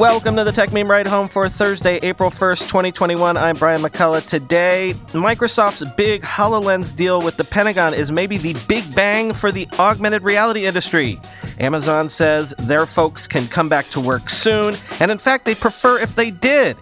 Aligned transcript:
Welcome 0.00 0.34
to 0.36 0.44
the 0.44 0.50
Techmeme 0.50 0.88
Ride 0.88 1.06
Home 1.06 1.28
for 1.28 1.46
Thursday, 1.46 1.98
April 1.98 2.30
1st, 2.30 2.60
2021. 2.68 3.36
I'm 3.36 3.54
Brian 3.54 3.82
McCullough. 3.82 4.26
Today, 4.26 4.94
Microsoft's 5.08 5.84
big 5.92 6.22
HoloLens 6.22 6.96
deal 6.96 7.20
with 7.20 7.36
the 7.36 7.44
Pentagon 7.44 7.92
is 7.92 8.10
maybe 8.10 8.38
the 8.38 8.56
big 8.66 8.94
bang 8.94 9.34
for 9.34 9.52
the 9.52 9.68
augmented 9.78 10.22
reality 10.22 10.64
industry. 10.64 11.20
Amazon 11.58 12.08
says 12.08 12.54
their 12.60 12.86
folks 12.86 13.26
can 13.26 13.46
come 13.48 13.68
back 13.68 13.84
to 13.88 14.00
work 14.00 14.30
soon, 14.30 14.74
and 15.00 15.10
in 15.10 15.18
fact, 15.18 15.44
they 15.44 15.54
prefer 15.54 15.98
if 15.98 16.14
they 16.14 16.30
did. 16.30 16.78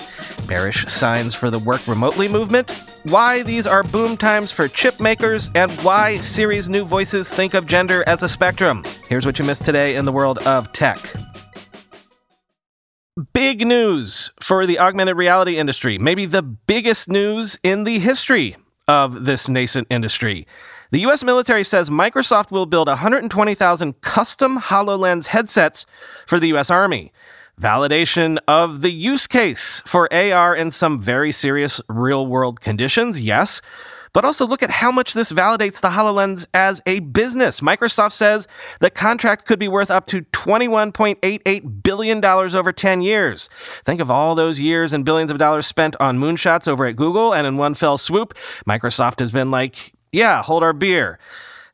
Bearish 0.47 0.87
signs 0.87 1.35
for 1.35 1.51
the 1.51 1.59
work 1.59 1.89
remotely 1.89 2.29
movement, 2.29 2.71
why 3.03 3.43
these 3.43 3.67
are 3.67 3.83
boom 3.83 4.17
times 4.17 4.53
for 4.53 4.69
chip 4.69 5.01
makers, 5.01 5.51
and 5.57 5.73
why 5.83 6.21
Siri's 6.21 6.69
new 6.69 6.85
voices 6.85 7.29
think 7.33 7.55
of 7.55 7.67
gender 7.67 8.05
as 8.07 8.23
a 8.23 8.29
spectrum. 8.29 8.85
Here's 9.09 9.27
what 9.27 9.41
you 9.41 9.45
missed 9.45 9.65
today 9.65 9.97
in 9.97 10.05
the 10.05 10.13
world 10.13 10.39
of 10.47 10.71
tech. 10.71 11.01
Big 13.33 13.67
news 13.67 14.31
for 14.39 14.65
the 14.65 14.79
augmented 14.79 15.17
reality 15.17 15.57
industry, 15.57 15.99
maybe 15.99 16.25
the 16.25 16.43
biggest 16.43 17.09
news 17.09 17.59
in 17.65 17.83
the 17.83 17.99
history 17.99 18.57
of 18.87 19.25
this 19.25 19.49
nascent 19.49 19.89
industry. 19.91 20.47
The 20.93 21.01
US 21.01 21.25
military 21.25 21.65
says 21.65 21.91
Microsoft 21.91 22.53
will 22.53 22.67
build 22.67 22.87
120,000 22.87 24.01
custom 24.03 24.61
HoloLens 24.61 25.29
headsets 25.29 25.85
for 26.27 26.39
the 26.39 26.55
US 26.55 26.71
Army. 26.71 27.13
Validation 27.61 28.39
of 28.47 28.83
the 28.83 28.93
use 28.93 29.27
case 29.27 29.83
for 29.85 30.13
AR 30.15 30.55
in 30.55 30.71
some 30.71 31.01
very 31.01 31.33
serious 31.33 31.83
real 31.89 32.25
world 32.25 32.61
conditions, 32.61 33.21
yes 33.21 33.61
but 34.13 34.25
also 34.25 34.47
look 34.47 34.63
at 34.63 34.71
how 34.71 34.91
much 34.91 35.15
this 35.15 35.33
validates 35.33 35.81
the 35.81 35.91
HoloLens 35.91 36.47
as 36.55 36.83
a 36.87 37.01
business. 37.01 37.61
Microsoft 37.61 38.13
says 38.13 38.49
the 38.81 38.91
contract 38.91 39.45
could 39.45 39.59
be 39.59 39.69
worth 39.69 39.91
up 39.91 40.07
to 40.07 40.23
$21.88 40.23 41.83
billion 41.83 42.25
over 42.25 42.73
10 42.73 43.03
years. 43.03 43.51
Think 43.85 44.01
of 44.01 44.11
all 44.11 44.35
those 44.35 44.61
years 44.61 44.93
and 44.93 45.05
billions 45.05 45.31
of 45.31 45.39
dollars 45.39 45.67
spent 45.67 45.97
on 46.01 46.19
moonshots 46.19 46.69
over 46.69 46.87
at 46.87 46.97
Google, 46.97 47.33
and 47.33 47.47
in 47.47 47.57
one 47.57 47.75
fell 47.75 47.99
swoop, 47.99 48.35
Microsoft 48.67 49.21
has 49.21 49.31
been 49.31 49.51
like, 49.51 49.93
yeah, 50.13 50.43
hold 50.43 50.63
our 50.63 50.73
beer. 50.73 51.19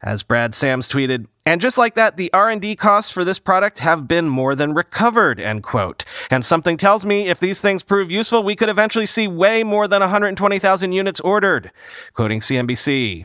As 0.05 0.23
Brad 0.23 0.55
Sams 0.55 0.87
tweeted, 0.87 1.29
and 1.47 1.63
just 1.63 1.79
like 1.79 1.95
that, 1.95 2.19
the 2.19 2.31
R&D 2.35 2.77
costs 2.77 3.11
for 3.11 3.25
this 3.25 3.39
product 3.39 3.79
have 3.79 4.07
been 4.07 4.29
more 4.29 4.55
than 4.55 4.75
recovered, 4.75 5.41
end 5.41 5.63
quote. 5.63 6.05
And 6.31 6.45
something 6.45 6.77
tells 6.77 7.07
me 7.07 7.29
if 7.29 7.41
these 7.41 7.63
things 7.63 7.83
prove 7.83 8.11
useful, 8.11 8.43
we 8.43 8.55
could 8.55 8.69
eventually 8.69 9.07
see 9.07 9.27
way 9.27 9.65
more 9.65 9.89
than 9.89 10.01
120,000 10.01 10.93
units 10.93 11.21
ordered. 11.21 11.71
Quoting 12.13 12.41
CNBC. 12.41 13.25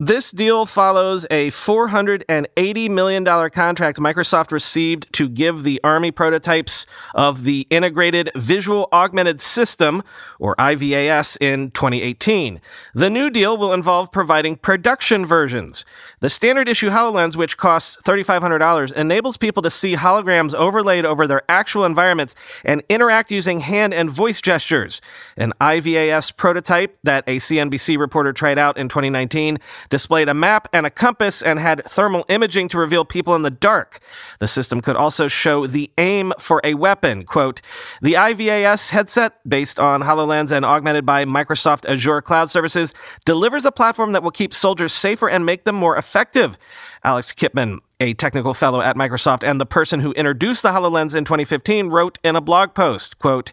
This 0.00 0.30
deal 0.30 0.64
follows 0.64 1.26
a 1.28 1.48
$480 1.48 2.88
million 2.88 3.24
contract 3.24 3.98
Microsoft 3.98 4.52
received 4.52 5.12
to 5.14 5.28
give 5.28 5.64
the 5.64 5.80
Army 5.82 6.12
prototypes 6.12 6.86
of 7.16 7.42
the 7.42 7.66
Integrated 7.68 8.30
Visual 8.36 8.88
Augmented 8.92 9.40
System, 9.40 10.04
or 10.38 10.54
IVAS, 10.54 11.36
in 11.40 11.72
2018. 11.72 12.60
The 12.94 13.10
new 13.10 13.28
deal 13.28 13.58
will 13.58 13.72
involve 13.72 14.12
providing 14.12 14.54
production 14.54 15.26
versions. 15.26 15.84
The 16.20 16.30
standard 16.30 16.68
issue 16.68 16.90
HoloLens, 16.90 17.34
which 17.34 17.56
costs 17.56 18.00
$3,500, 18.04 18.92
enables 18.92 19.36
people 19.36 19.64
to 19.64 19.70
see 19.70 19.96
holograms 19.96 20.54
overlaid 20.54 21.06
over 21.06 21.26
their 21.26 21.42
actual 21.48 21.84
environments 21.84 22.36
and 22.64 22.84
interact 22.88 23.32
using 23.32 23.58
hand 23.58 23.92
and 23.92 24.08
voice 24.08 24.40
gestures. 24.40 25.00
An 25.36 25.52
IVAS 25.60 26.36
prototype 26.36 26.96
that 27.02 27.24
a 27.26 27.38
CNBC 27.38 27.98
reporter 27.98 28.32
tried 28.32 28.58
out 28.58 28.78
in 28.78 28.88
2019 28.88 29.58
displayed 29.88 30.28
a 30.28 30.34
map 30.34 30.68
and 30.72 30.86
a 30.86 30.90
compass, 30.90 31.42
and 31.42 31.58
had 31.58 31.84
thermal 31.84 32.24
imaging 32.28 32.68
to 32.68 32.78
reveal 32.78 33.04
people 33.04 33.34
in 33.34 33.42
the 33.42 33.50
dark. 33.50 34.00
The 34.38 34.48
system 34.48 34.80
could 34.80 34.96
also 34.96 35.28
show 35.28 35.66
the 35.66 35.90
aim 35.98 36.32
for 36.38 36.60
a 36.64 36.74
weapon. 36.74 37.24
Quote, 37.24 37.60
the 38.02 38.14
IVAS 38.14 38.90
headset, 38.90 39.34
based 39.48 39.78
on 39.80 40.02
HoloLens 40.02 40.52
and 40.52 40.64
augmented 40.64 41.04
by 41.04 41.24
Microsoft 41.24 41.88
Azure 41.88 42.22
Cloud 42.22 42.50
Services, 42.50 42.94
delivers 43.24 43.64
a 43.64 43.72
platform 43.72 44.12
that 44.12 44.22
will 44.22 44.30
keep 44.30 44.54
soldiers 44.54 44.92
safer 44.92 45.28
and 45.28 45.46
make 45.46 45.64
them 45.64 45.76
more 45.76 45.96
effective. 45.96 46.56
Alex 47.04 47.32
Kipman, 47.32 47.78
a 48.00 48.14
technical 48.14 48.54
fellow 48.54 48.80
at 48.80 48.96
Microsoft 48.96 49.48
and 49.48 49.60
the 49.60 49.66
person 49.66 50.00
who 50.00 50.12
introduced 50.12 50.62
the 50.62 50.70
HoloLens 50.70 51.16
in 51.16 51.24
2015, 51.24 51.88
wrote 51.88 52.18
in 52.22 52.36
a 52.36 52.40
blog 52.40 52.74
post, 52.74 53.18
quote, 53.18 53.52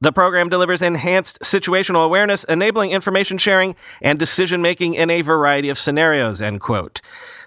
the 0.00 0.12
program 0.12 0.48
delivers 0.48 0.82
enhanced 0.82 1.40
situational 1.40 2.04
awareness, 2.04 2.44
enabling 2.44 2.90
information 2.92 3.38
sharing 3.38 3.74
and 4.00 4.18
decision 4.18 4.62
making 4.62 4.94
in 4.94 5.10
a 5.10 5.22
variety 5.22 5.68
of 5.68 5.78
scenarios, 5.78 6.40
end 6.40 6.60
quote. 6.60 7.00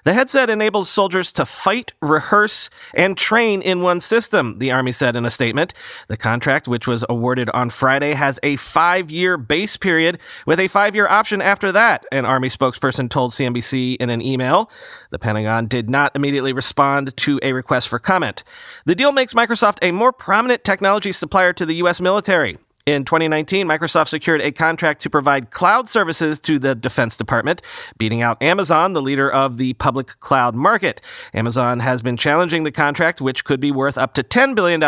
The 0.04 0.14
headset 0.14 0.50
enables 0.50 0.90
soldiers 0.90 1.32
to 1.34 1.46
fight, 1.46 1.94
rehearse, 2.02 2.70
and 2.96 3.16
train 3.16 3.62
in 3.62 3.82
one 3.82 4.00
system, 4.00 4.58
the 4.58 4.72
Army 4.72 4.92
said 4.92 5.16
in 5.16 5.26
a 5.26 5.30
statement. 5.30 5.74
The 6.08 6.18
contract, 6.18 6.68
which 6.68 6.88
was 6.88 7.06
awarded 7.08 7.50
on 7.52 7.70
Friday, 7.70 8.14
has 8.14 8.40
a 8.42 8.56
five 8.56 9.12
year 9.12 9.38
base 9.38 9.78
period 9.78 10.20
with 10.48 10.60
a 10.60 10.68
five 10.68 10.96
year 10.96 11.08
option 11.08 11.42
after 11.42 11.72
that, 11.72 12.06
an 12.12 12.26
Army 12.26 12.50
spokesperson 12.50 13.10
told 13.10 13.32
CNBC 13.32 13.98
in 13.98 14.10
an 14.10 14.22
email. 14.22 14.72
The 15.12 15.20
Pentagon 15.20 15.68
did 15.68 15.90
not 15.90 16.16
immediately 16.16 16.54
respond 16.54 17.16
to 17.18 17.40
a 17.44 17.54
request 17.54 17.88
for 17.88 18.00
comment. 18.00 18.44
The 18.86 18.96
deal 18.96 19.12
makes 19.12 19.34
Microsoft 19.36 19.78
a 19.82 19.92
more 19.92 20.12
prominent 20.12 20.64
technology 20.64 21.12
supplier 21.12 21.54
to 21.54 21.66
the 21.66 21.76
U.S. 21.76 22.02
military. 22.02 22.58
In 22.86 23.06
2019, 23.06 23.68
Microsoft 23.68 24.08
secured 24.08 24.42
a 24.42 24.52
contract 24.52 25.02
to 25.02 25.10
provide 25.10 25.52
cloud 25.52 25.88
services 25.88 26.40
to 26.42 26.58
the 26.58 26.74
Defense 26.74 27.16
Department, 27.16 27.62
beating 27.98 28.22
out 28.22 28.42
Amazon, 28.42 28.94
the 28.94 29.02
leader 29.02 29.32
of 29.32 29.58
the 29.58 29.74
public 29.74 30.20
cloud 30.20 30.56
market. 30.56 31.00
Amazon 31.34 31.80
has 31.80 32.02
been 32.02 32.18
challenging 32.18 32.64
the 32.64 32.72
contract, 32.72 33.22
which 33.22 33.46
could 33.46 33.60
be 33.60 33.72
worth 33.72 33.98
up 33.98 34.14
to 34.16 34.24
$10 34.24 34.56
billion 34.56 34.82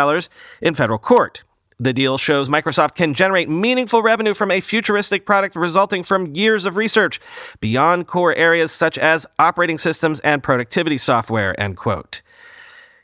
in 0.60 0.74
federal 0.74 0.98
court. 0.98 1.44
The 1.78 1.92
deal 1.92 2.18
shows 2.18 2.48
Microsoft 2.48 2.94
can 2.94 3.14
generate 3.14 3.48
meaningful 3.48 4.02
revenue 4.02 4.34
from 4.34 4.50
a 4.50 4.60
futuristic 4.60 5.26
product 5.26 5.56
resulting 5.56 6.02
from 6.02 6.34
years 6.34 6.64
of 6.64 6.76
research 6.76 7.20
beyond 7.60 8.06
core 8.06 8.34
areas 8.34 8.70
such 8.70 8.96
as 8.96 9.26
operating 9.38 9.78
systems 9.78 10.20
and 10.20 10.42
productivity 10.42 10.98
software, 10.98 11.58
end 11.60 11.76
quote. 11.76 12.22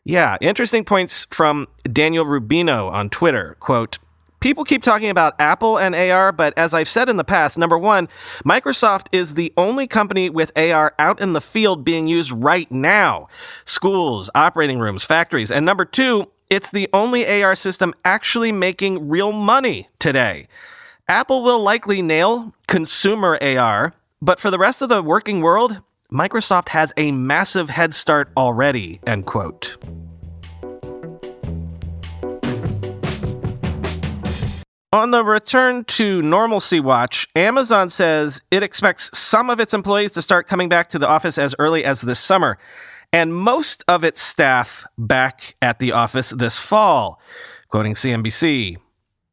Yeah, 0.05 0.37
interesting 0.41 0.85
points 0.85 1.27
from 1.31 1.69
Daniel 1.93 2.25
Rubino 2.25 2.91
on 2.91 3.11
Twitter. 3.11 3.57
Quote, 3.61 3.99
People 4.41 4.65
keep 4.65 4.83
talking 4.83 5.11
about 5.11 5.39
Apple 5.39 5.79
and 5.79 5.95
AR, 5.95 6.33
but 6.33 6.55
as 6.57 6.73
I've 6.73 6.89
said 6.89 7.11
in 7.11 7.19
the 7.19 7.25
past, 7.25 7.59
number 7.59 7.77
one, 7.77 8.09
Microsoft 8.43 9.09
is 9.13 9.35
the 9.35 9.53
only 9.59 9.87
company 9.87 10.31
with 10.31 10.51
AR 10.57 10.95
out 10.99 11.21
in 11.21 11.35
the 11.35 11.43
field 11.43 11.85
being 11.85 12.07
used 12.07 12.33
right 12.33 12.71
now. 12.73 13.29
Schools, 13.67 14.31
operating 14.35 14.79
rooms, 14.79 15.05
factories. 15.05 15.51
And 15.51 15.67
number 15.67 15.85
two, 15.85 16.31
it's 16.49 16.71
the 16.71 16.89
only 16.95 17.43
AR 17.43 17.55
system 17.55 17.95
actually 18.03 18.51
making 18.51 19.11
real 19.11 19.33
money 19.33 19.91
today. 19.99 20.49
Apple 21.07 21.43
will 21.43 21.61
likely 21.61 22.01
nail 22.01 22.55
consumer 22.67 23.39
AR, 23.43 23.93
but 24.23 24.41
for 24.41 24.51
the 24.51 24.59
rest 24.59 24.81
of 24.81 24.89
the 24.89 25.03
working 25.03 25.43
world, 25.43 25.83
Microsoft 26.11 26.71
has 26.71 26.95
a 26.97 27.13
massive 27.13 27.69
head 27.69 27.93
start 27.93 28.31
already, 28.39 29.01
end 29.07 29.27
quote. 29.27 29.77
On 34.93 35.13
the 35.13 35.23
return 35.23 35.85
to 35.85 36.21
normalcy 36.21 36.81
watch, 36.81 37.29
Amazon 37.37 37.91
says 37.91 38.43
it 38.51 38.65
expects 38.65 39.17
some 39.17 39.49
of 39.49 39.61
its 39.61 39.73
employees 39.73 40.11
to 40.13 40.23
start 40.23 40.49
coming 40.49 40.69
back 40.69 40.89
to 40.89 40.99
the 40.99 41.07
office 41.09 41.39
as 41.39 41.55
early 41.61 41.85
as 41.85 42.01
this 42.01 42.19
summer, 42.19 42.59
and 43.13 43.33
most 43.33 43.85
of 43.87 44.03
its 44.03 44.21
staff 44.21 44.85
back 44.99 45.55
at 45.63 45.79
the 45.79 45.93
office 45.93 46.31
this 46.31 46.59
fall. 46.59 47.21
Quoting 47.69 47.95
CNBC, 47.95 48.79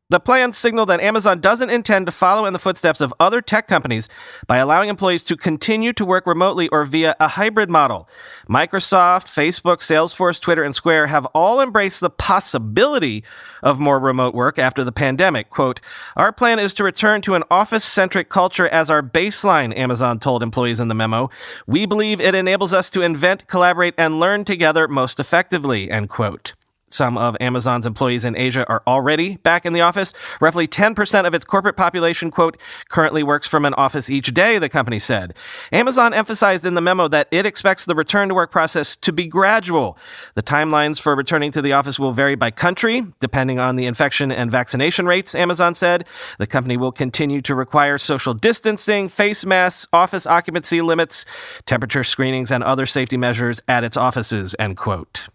the 0.10 0.20
plans 0.22 0.58
signal 0.58 0.86
that 0.86 1.02
Amazon 1.02 1.42
doesn't 1.42 1.70
intend 1.70 2.06
to 2.06 2.14
follow 2.14 2.46
in 2.46 2.54
the 2.54 2.60
footsteps 2.60 3.02
of 3.02 3.14
other 3.20 3.42
tech 3.42 3.68
companies 3.68 4.08
by 4.48 4.56
allowing 4.56 4.88
employees 4.88 5.22
to 5.26 5.36
continue 5.36 5.92
to 5.92 6.06
work 6.06 6.26
remotely 6.26 6.70
or 6.70 6.86
via 6.86 7.14
a 7.20 7.28
hybrid 7.28 7.70
model. 7.70 8.08
Microsoft, 8.48 9.26
Facebook, 9.26 9.80
Salesforce, 9.80 10.40
Twitter, 10.40 10.64
and 10.64 10.74
Square 10.74 11.08
have 11.08 11.26
all 11.28 11.60
embraced 11.60 12.00
the 12.00 12.10
possibility 12.10 13.22
of 13.62 13.82
more 13.82 14.00
remote 14.00 14.34
work 14.34 14.58
after 14.58 14.82
the 14.82 14.94
pandemic. 14.94 15.50
Quote, 15.50 15.82
Our 16.16 16.32
plan 16.32 16.58
is 16.58 16.74
to 16.76 16.86
return 16.86 17.20
to 17.24 17.36
an 17.36 17.44
office 17.52 17.84
centric 17.84 18.30
culture 18.30 18.70
as 18.70 18.90
our 18.90 19.04
baseline, 19.04 19.78
Amazon 19.78 20.20
told 20.20 20.42
employees 20.42 20.80
in 20.80 20.88
the 20.88 20.96
memo. 20.96 21.30
We 21.66 21.86
believe 21.86 22.22
it 22.22 22.34
enables 22.34 22.72
us 22.72 22.90
to 22.92 23.02
invent, 23.02 23.48
collaborate, 23.48 23.96
and 23.98 24.22
learn 24.22 24.46
together 24.46 24.88
most 24.88 25.20
effectively, 25.20 25.92
end 25.92 26.08
quote. 26.08 26.54
Some 26.90 27.18
of 27.18 27.36
Amazon's 27.42 27.86
employees 27.86 28.24
in 28.24 28.38
Asia 28.38 28.66
are 28.70 28.82
already 28.88 29.38
back 29.38 29.66
in 29.66 29.74
the 29.74 29.82
office. 29.82 30.14
Roughly 30.40 30.68
10% 30.68 31.26
of 31.26 31.34
its 31.34 31.44
corporate 31.44 31.76
population, 31.76 32.32
quote, 32.32 32.58
currently 32.88 33.24
works 33.24 33.48
from 33.48 33.66
an 33.66 33.74
office 33.74 34.10
each 34.10 34.34
day, 34.34 34.58
the 34.58 34.70
company 34.70 34.98
said. 34.98 35.34
Amazon 35.72 36.14
emphasized 36.14 36.66
in 36.66 36.76
the 36.76 36.82
memo 36.82 37.10
that 37.10 37.28
it 37.30 37.46
expects 37.46 37.84
the 37.84 37.96
return 37.96 38.30
to 38.30 38.36
work 38.36 38.52
process 38.52 38.96
to 38.96 39.12
be 39.12 39.28
gradual. 39.28 39.98
The 40.36 40.44
timelines 40.44 41.02
for 41.02 41.14
returning 41.14 41.52
to 41.52 41.62
the 41.62 41.74
office 41.74 42.00
will 42.00 42.14
vary 42.14 42.36
by 42.36 42.52
country, 42.52 43.06
depending 43.20 43.60
on 43.60 43.76
the 43.76 43.86
infection 43.86 44.32
and 44.32 44.50
vaccination 44.50 45.06
rates, 45.08 45.36
Amazon 45.36 45.74
said. 45.74 46.08
The 46.40 46.48
company 46.48 46.78
will 46.78 46.94
continue 46.94 47.42
to 47.42 47.56
require 47.56 47.98
social 47.98 48.34
distancing, 48.34 49.10
face 49.10 49.46
masks, 49.46 49.88
office 49.92 50.26
occupancy 50.26 50.82
limits, 50.82 51.26
temperature 51.66 52.04
screenings, 52.04 52.52
and 52.52 52.64
other 52.64 52.86
safety 52.86 53.18
measures 53.18 53.62
at 53.68 53.84
its 53.84 53.98
offices, 53.98 54.56
end 54.58 54.78
quote. 54.78 55.28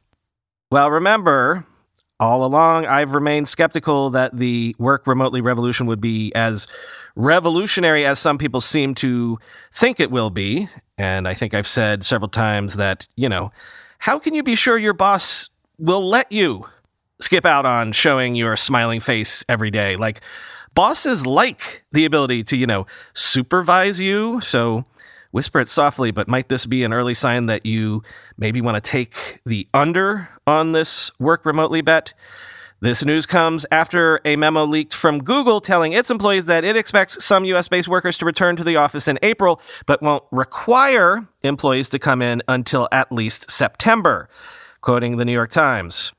Well, 0.73 0.91
remember, 0.91 1.67
all 2.19 2.47
along, 2.47 2.87
I've 2.87 3.15
remained 3.15 3.47
skeptical 3.47 4.09
that 4.09 4.35
the 4.35 4.75
work 4.79 5.07
remotely 5.07 5.43
revolution 5.43 5.87
would 5.87 6.01
be 6.01 6.33
as 6.35 6.67
revolutionary 7.15 8.07
as 8.07 8.19
some 8.19 8.39
people 8.39 8.63
seem 8.63 8.95
to 8.95 9.39
think 9.71 10.01
it 10.01 10.11
will 10.11 10.31
be. 10.31 10.71
And 10.97 11.29
I 11.29 11.35
think 11.35 11.53
I've 11.53 11.67
said 11.67 12.05
several 12.05 12.31
times 12.31 12.77
that, 12.77 13.07
you 13.17 13.29
know, 13.29 13.53
how 13.99 14.19
can 14.19 14.33
you 14.33 14.43
be 14.43 14.55
sure 14.55 14.79
your 14.79 14.95
boss 14.95 15.51
will 15.77 16.09
let 16.09 16.33
you 16.33 16.65
skip 17.21 17.45
out 17.45 17.67
on 17.67 17.93
showing 17.93 18.35
your 18.35 18.57
smiling 18.57 19.01
face 19.01 19.45
every 19.51 19.71
day? 19.71 19.97
Like, 19.97 20.23
bosses 20.73 21.27
like 21.27 21.85
the 21.93 22.07
ability 22.07 22.45
to, 22.45 22.57
you 22.57 22.67
know, 22.67 22.87
supervise 23.13 24.01
you. 24.01 24.41
So, 24.41 24.87
whisper 25.33 25.61
it 25.61 25.69
softly, 25.69 26.13
but 26.13 26.29
might 26.29 26.49
this 26.49 26.65
be 26.65 26.85
an 26.85 26.93
early 26.93 27.15
sign 27.15 27.47
that 27.47 27.67
you 27.67 28.03
maybe 28.39 28.61
want 28.61 28.83
to 28.83 28.91
take 28.91 29.41
the 29.45 29.67
under 29.75 30.29
on 30.47 30.73
this 30.73 31.11
work 31.19 31.45
remotely 31.45 31.81
bet? 31.81 32.15
This 32.83 33.05
news 33.05 33.27
comes 33.27 33.65
after 33.71 34.21
a 34.25 34.35
memo 34.35 34.65
leaked 34.65 34.93
from 34.93 35.23
Google 35.23 35.61
telling 35.61 35.93
its 35.93 36.11
employees 36.11 36.47
that 36.47 36.65
it 36.65 36.77
expects 36.77 37.25
some 37.25 37.45
US 37.45 37.69
based 37.69 37.87
workers 37.87 38.19
to 38.19 38.25
return 38.25 38.57
to 38.57 38.65
the 38.65 38.75
office 38.75 39.07
in 39.07 39.21
April, 39.23 39.61
but 39.87 40.03
won't 40.03 40.25
require 40.33 41.27
employees 41.43 41.89
to 41.91 42.01
come 42.01 42.21
in 42.21 42.43
until 42.49 42.89
at 42.91 43.13
least 43.13 43.51
September, 43.51 44.29
quoting 44.81 45.17
the 45.17 45.25
New 45.25 45.33
York 45.33 45.51
Times. 45.51 46.13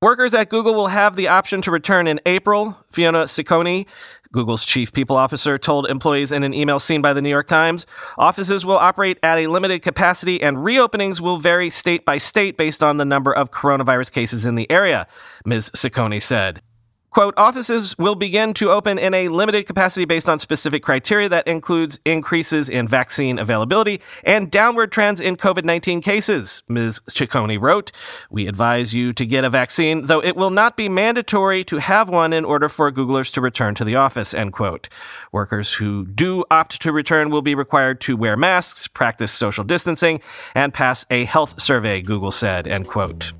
Workers 0.00 0.32
at 0.32 0.48
Google 0.48 0.72
will 0.72 0.86
have 0.86 1.16
the 1.16 1.28
option 1.28 1.60
to 1.60 1.70
return 1.70 2.06
in 2.06 2.18
April. 2.24 2.78
Fiona 2.90 3.24
Cicconi, 3.24 3.86
Google's 4.32 4.64
chief 4.64 4.92
people 4.92 5.16
officer, 5.16 5.58
told 5.58 5.88
employees 5.88 6.32
in 6.32 6.42
an 6.42 6.54
email 6.54 6.78
seen 6.78 7.02
by 7.02 7.12
the 7.12 7.22
New 7.22 7.28
York 7.28 7.46
Times 7.46 7.86
offices 8.16 8.64
will 8.64 8.76
operate 8.76 9.18
at 9.22 9.38
a 9.38 9.46
limited 9.48 9.82
capacity 9.82 10.40
and 10.40 10.58
reopenings 10.58 11.20
will 11.20 11.36
vary 11.36 11.70
state 11.70 12.04
by 12.04 12.18
state 12.18 12.56
based 12.56 12.82
on 12.82 12.96
the 12.96 13.04
number 13.04 13.32
of 13.32 13.50
coronavirus 13.50 14.12
cases 14.12 14.46
in 14.46 14.54
the 14.54 14.70
area, 14.70 15.06
Ms. 15.44 15.70
Cicconi 15.74 16.22
said. 16.22 16.62
Quote, 17.10 17.34
offices 17.36 17.98
will 17.98 18.14
begin 18.14 18.54
to 18.54 18.70
open 18.70 18.96
in 18.96 19.14
a 19.14 19.26
limited 19.28 19.66
capacity 19.66 20.04
based 20.04 20.28
on 20.28 20.38
specific 20.38 20.82
criteria 20.82 21.28
that 21.28 21.48
includes 21.48 21.98
increases 22.04 22.68
in 22.68 22.86
vaccine 22.86 23.36
availability 23.36 24.00
and 24.22 24.48
downward 24.48 24.92
trends 24.92 25.20
in 25.20 25.36
COVID 25.36 25.64
19 25.64 26.00
cases, 26.02 26.62
Ms. 26.68 27.00
Cicconi 27.10 27.60
wrote. 27.60 27.90
We 28.30 28.46
advise 28.46 28.94
you 28.94 29.12
to 29.14 29.26
get 29.26 29.44
a 29.44 29.50
vaccine, 29.50 30.06
though 30.06 30.22
it 30.22 30.36
will 30.36 30.50
not 30.50 30.76
be 30.76 30.88
mandatory 30.88 31.64
to 31.64 31.78
have 31.78 32.08
one 32.08 32.32
in 32.32 32.44
order 32.44 32.68
for 32.68 32.92
Googlers 32.92 33.32
to 33.32 33.40
return 33.40 33.74
to 33.74 33.84
the 33.84 33.96
office, 33.96 34.32
end 34.32 34.52
quote. 34.52 34.88
Workers 35.32 35.74
who 35.74 36.06
do 36.06 36.44
opt 36.48 36.80
to 36.82 36.92
return 36.92 37.30
will 37.30 37.42
be 37.42 37.56
required 37.56 38.00
to 38.02 38.16
wear 38.16 38.36
masks, 38.36 38.86
practice 38.86 39.32
social 39.32 39.64
distancing, 39.64 40.20
and 40.54 40.72
pass 40.72 41.04
a 41.10 41.24
health 41.24 41.60
survey, 41.60 42.02
Google 42.02 42.30
said, 42.30 42.68
end 42.68 42.86
quote. 42.86 43.32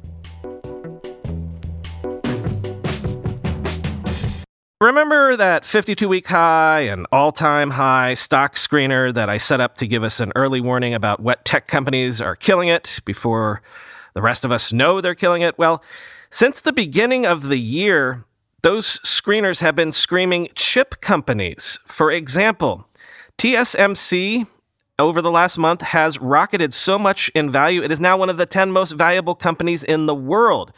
Remember 4.83 5.37
that 5.37 5.67
52 5.67 6.09
week 6.09 6.29
high 6.29 6.81
and 6.81 7.07
all 7.13 7.33
time 7.33 7.73
high 7.73 8.15
stock 8.15 8.55
screener 8.55 9.13
that 9.13 9.29
I 9.29 9.37
set 9.37 9.61
up 9.61 9.77
to 9.77 9.87
give 9.87 10.03
us 10.03 10.21
an 10.21 10.33
early 10.35 10.59
warning 10.59 10.95
about 10.95 11.21
what 11.21 11.45
tech 11.45 11.67
companies 11.67 12.19
are 12.23 12.35
killing 12.35 12.69
it 12.69 13.01
before 13.05 13.61
the 14.15 14.23
rest 14.23 14.43
of 14.43 14.51
us 14.51 14.73
know 14.73 15.03
they're 15.03 15.15
killing 15.15 15.43
it? 15.43 15.59
Well, 15.59 15.85
since 16.31 16.63
the 16.63 16.73
beginning 16.73 17.27
of 17.27 17.49
the 17.49 17.59
year, 17.59 18.25
those 18.63 19.01
screeners 19.01 19.61
have 19.61 19.77
been 19.77 19.93
screaming 19.93 20.49
chip 20.55 21.03
companies. 21.03 21.79
For 21.85 22.11
example, 22.11 22.87
TSMC 23.37 24.47
over 24.99 25.21
the 25.21 25.31
last 25.31 25.59
month 25.59 25.83
has 25.83 26.19
rocketed 26.19 26.73
so 26.73 26.99
much 26.99 27.31
in 27.35 27.51
value, 27.51 27.83
it 27.83 27.93
is 27.93 28.01
now 28.01 28.17
one 28.17 28.31
of 28.31 28.39
the 28.39 28.47
10 28.47 28.73
most 28.73 28.93
valuable 28.93 29.35
companies 29.35 29.85
in 29.85 30.07
the 30.07 30.15
world. 30.15 30.73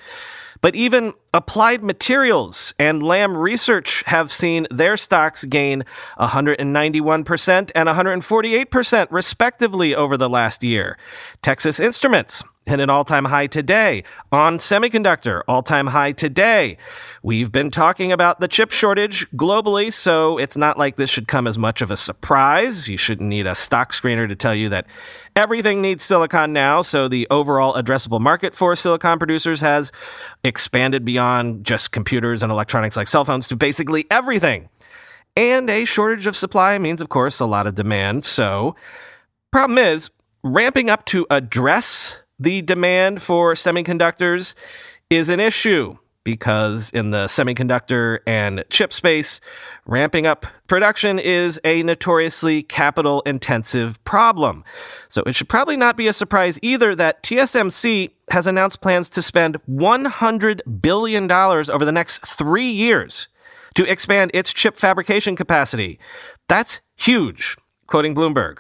But 0.62 0.74
even 0.74 1.12
Applied 1.34 1.84
Materials 1.84 2.72
and 2.78 3.02
Lam 3.02 3.36
Research 3.36 4.04
have 4.06 4.30
seen 4.30 4.66
their 4.70 4.96
stocks 4.96 5.44
gain 5.44 5.84
191% 6.18 7.70
and 7.74 7.88
148% 7.88 9.06
respectively 9.10 9.94
over 9.94 10.16
the 10.16 10.30
last 10.30 10.64
year. 10.64 10.96
Texas 11.42 11.80
Instruments 11.80 12.44
hit 12.66 12.80
an 12.80 12.90
all 12.90 13.04
time 13.04 13.24
high 13.24 13.46
today. 13.46 14.04
On 14.30 14.58
semiconductor, 14.58 15.42
all 15.48 15.62
time 15.62 15.88
high 15.88 16.12
today. 16.12 16.76
We've 17.22 17.50
been 17.50 17.70
talking 17.70 18.12
about 18.12 18.40
the 18.40 18.48
chip 18.48 18.70
shortage 18.70 19.28
globally, 19.30 19.92
so 19.92 20.38
it's 20.38 20.56
not 20.56 20.78
like 20.78 20.96
this 20.96 21.10
should 21.10 21.28
come 21.28 21.46
as 21.46 21.58
much 21.58 21.82
of 21.82 21.90
a 21.90 21.96
surprise. 21.96 22.88
You 22.88 22.96
shouldn't 22.96 23.28
need 23.28 23.46
a 23.46 23.54
stock 23.54 23.92
screener 23.92 24.28
to 24.28 24.36
tell 24.36 24.54
you 24.54 24.68
that 24.68 24.86
everything 25.34 25.82
needs 25.82 26.02
silicon 26.02 26.52
now, 26.52 26.82
so 26.82 27.08
the 27.08 27.26
overall 27.30 27.74
addressable 27.74 28.20
market 28.20 28.54
for 28.54 28.76
silicon 28.76 29.18
producers 29.18 29.60
has 29.60 29.92
expanded 30.44 31.04
beyond 31.04 31.64
just 31.64 31.92
computers 31.92 32.42
and 32.42 32.52
electronics 32.52 32.96
like 32.96 33.08
cell 33.08 33.24
phones 33.24 33.48
to 33.48 33.56
basically 33.56 34.06
everything. 34.10 34.68
And 35.36 35.70
a 35.70 35.84
shortage 35.86 36.26
of 36.26 36.36
supply 36.36 36.76
means, 36.78 37.00
of 37.00 37.08
course, 37.08 37.40
a 37.40 37.46
lot 37.46 37.66
of 37.66 37.74
demand. 37.74 38.24
So, 38.24 38.76
problem 39.50 39.78
is, 39.78 40.10
ramping 40.42 40.90
up 40.90 41.06
to 41.06 41.26
address 41.30 42.22
the 42.42 42.60
demand 42.62 43.22
for 43.22 43.54
semiconductors 43.54 44.54
is 45.10 45.28
an 45.28 45.38
issue 45.38 45.96
because 46.24 46.90
in 46.90 47.10
the 47.10 47.26
semiconductor 47.26 48.18
and 48.26 48.64
chip 48.70 48.92
space, 48.92 49.40
ramping 49.86 50.26
up 50.26 50.46
production 50.66 51.18
is 51.18 51.60
a 51.64 51.82
notoriously 51.82 52.62
capital 52.62 53.22
intensive 53.22 54.02
problem. 54.04 54.64
So 55.08 55.22
it 55.24 55.34
should 55.34 55.48
probably 55.48 55.76
not 55.76 55.96
be 55.96 56.06
a 56.06 56.12
surprise 56.12 56.58
either 56.62 56.94
that 56.94 57.22
TSMC 57.22 58.10
has 58.30 58.46
announced 58.46 58.80
plans 58.80 59.10
to 59.10 59.22
spend 59.22 59.58
$100 59.68 60.80
billion 60.80 61.30
over 61.30 61.84
the 61.84 61.92
next 61.92 62.26
three 62.26 62.70
years 62.70 63.28
to 63.74 63.84
expand 63.90 64.30
its 64.34 64.52
chip 64.52 64.76
fabrication 64.76 65.34
capacity. 65.34 65.98
That's 66.48 66.80
huge, 66.96 67.56
quoting 67.86 68.14
Bloomberg. 68.14 68.58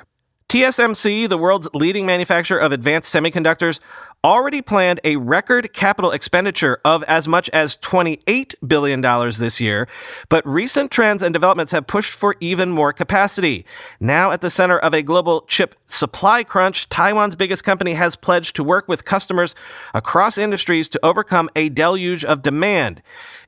TSMC, 0.52 1.30
the 1.30 1.38
world's 1.38 1.66
leading 1.72 2.04
manufacturer 2.04 2.58
of 2.58 2.72
advanced 2.72 3.10
semiconductors, 3.14 3.80
already 4.22 4.60
planned 4.60 5.00
a 5.02 5.16
record 5.16 5.72
capital 5.72 6.10
expenditure 6.10 6.78
of 6.84 7.02
as 7.04 7.26
much 7.26 7.48
as 7.54 7.78
$28 7.78 8.54
billion 8.66 9.00
this 9.40 9.62
year, 9.62 9.88
but 10.28 10.46
recent 10.46 10.90
trends 10.90 11.22
and 11.22 11.32
developments 11.32 11.72
have 11.72 11.86
pushed 11.86 12.12
for 12.12 12.36
even 12.38 12.70
more 12.70 12.92
capacity. 12.92 13.64
Now, 13.98 14.30
at 14.30 14.42
the 14.42 14.50
center 14.50 14.78
of 14.78 14.92
a 14.92 15.02
global 15.02 15.40
chip 15.48 15.74
supply 15.86 16.44
crunch, 16.44 16.86
Taiwan's 16.90 17.34
biggest 17.34 17.64
company 17.64 17.94
has 17.94 18.14
pledged 18.14 18.54
to 18.56 18.62
work 18.62 18.88
with 18.88 19.06
customers 19.06 19.54
across 19.94 20.36
industries 20.36 20.90
to 20.90 21.00
overcome 21.02 21.48
a 21.56 21.70
deluge 21.70 22.26
of 22.26 22.42
demand. 22.42 23.00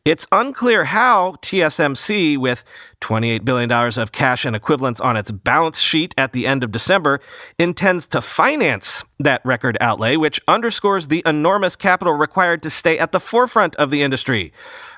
It's 0.07 0.27
unclear 0.33 0.85
how 0.85 1.37
TSMC, 1.41 2.37
with 2.37 2.63
$28 3.05 3.45
billion 3.45 3.71
of 3.71 4.13
cash 4.13 4.47
and 4.47 4.57
equivalents 4.57 5.01
on 5.01 5.17
its 5.17 5.31
balance 5.31 5.79
sheet 5.79 6.15
at 6.17 6.33
the 6.33 6.47
end 6.47 6.65
of 6.65 6.73
December, 6.73 7.21
intends 7.59 8.07
to 8.07 8.21
finance 8.23 9.05
that 9.19 9.43
record 9.45 9.77
outlay, 9.81 10.17
which 10.17 10.41
underscores 10.49 11.09
the 11.09 11.23
enormous 11.27 11.77
capital 11.77 12.15
required 12.15 12.63
to 12.63 12.71
stay 12.71 12.99
at 12.99 13.13
the 13.13 13.21
forefront 13.21 13.77
of 13.77 13.91
the 13.91 14.03
industry. 14.03 14.53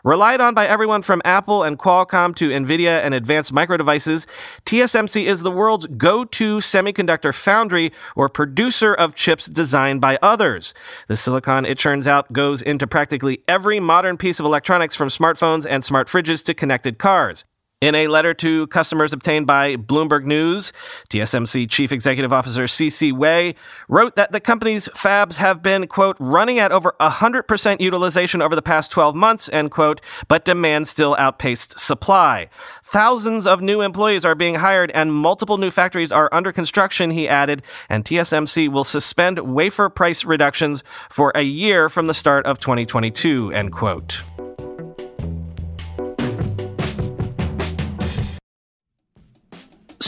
Relied 0.05 0.41
on 0.41 0.55
by 0.55 0.69
everyone 0.69 1.03
from 1.03 1.21
Apple 1.25 1.65
and 1.65 1.81
Qualcomm 1.81 2.33
to 2.37 2.51
Nvidia 2.51 3.03
and 3.03 3.13
Advanced 3.13 3.53
Micro 3.53 3.77
Devices, 3.77 4.29
TSMC 4.65 5.27
is 5.27 5.43
the 5.43 5.51
world's 5.51 5.89
go 5.89 6.25
to 6.25 6.59
semiconductor 6.59 7.35
foundry 7.35 7.91
or 8.15 8.29
producer 8.29 8.95
of 8.95 9.17
chips 9.17 9.47
designed 9.47 10.01
by 10.01 10.17
others. 10.23 10.75
The 11.09 11.17
silicon, 11.17 11.67
it 11.67 11.77
turns 11.77 12.07
out, 12.07 12.33
goes 12.33 12.63
into 12.63 12.87
practically 12.87 13.43
every 13.49 13.81
modern 13.81 14.17
piece 14.17 14.39
of 14.39 14.47
electronics 14.47 14.95
from 14.95 15.09
smartphones 15.09 15.67
and 15.69 15.83
smart 15.83 16.07
fridges 16.07 16.45
to 16.45 16.55
connected 16.55 16.99
cars. 16.99 17.45
In 17.87 17.95
a 17.95 18.09
letter 18.09 18.35
to 18.35 18.67
customers 18.67 19.13
obtained 19.13 19.47
by 19.47 19.77
Bloomberg 19.77 20.25
News, 20.25 20.73
TSMC 21.09 21.71
Chief 21.71 21.93
Executive 21.93 22.33
Officer 22.33 22.67
C.C. 22.67 23.13
Wei 23.13 23.55
wrote 23.89 24.17
that 24.17 24.33
the 24.33 24.41
company's 24.41 24.89
fabs 24.89 25.37
have 25.37 25.63
been, 25.63 25.87
quote, 25.87 26.17
running 26.19 26.59
at 26.59 26.73
over 26.73 26.97
100% 26.99 27.81
utilization 27.81 28.43
over 28.43 28.57
the 28.57 28.61
past 28.61 28.91
12 28.91 29.15
months, 29.15 29.49
end 29.53 29.71
quote, 29.71 30.01
but 30.27 30.45
demand 30.45 30.89
still 30.89 31.15
outpaced 31.15 31.79
supply. 31.79 32.49
Thousands 32.83 33.47
of 33.47 33.63
new 33.63 33.83
employees 33.83 34.25
are 34.25 34.35
being 34.35 34.57
hired 34.57 34.91
and 34.91 35.15
multiple 35.15 35.57
new 35.57 35.71
factories 35.71 36.11
are 36.11 36.29
under 36.33 36.51
construction, 36.51 37.13
he 37.13 37.29
added, 37.29 37.63
and 37.89 38.05
TSMC 38.05 38.69
will 38.69 38.83
suspend 38.83 39.39
wafer 39.39 39.89
price 39.89 40.25
reductions 40.25 40.83
for 41.09 41.31
a 41.37 41.43
year 41.43 41.89
from 41.89 42.09
the 42.09 42.15
start 42.15 42.47
of 42.47 42.59
2022, 42.59 43.53
end 43.53 43.71
quote. 43.71 44.25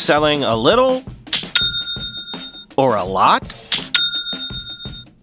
Selling 0.08 0.42
a 0.42 0.56
little 0.56 1.04
or 2.78 2.96
a 2.96 3.04
lot? 3.04 3.42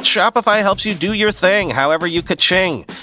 Shopify 0.03 0.61
helps 0.61 0.85
you 0.85 0.93
do 0.93 1.13
your 1.13 1.31
thing, 1.31 1.71
however 1.71 2.05
you 2.05 2.21
ka-ching. 2.21 2.85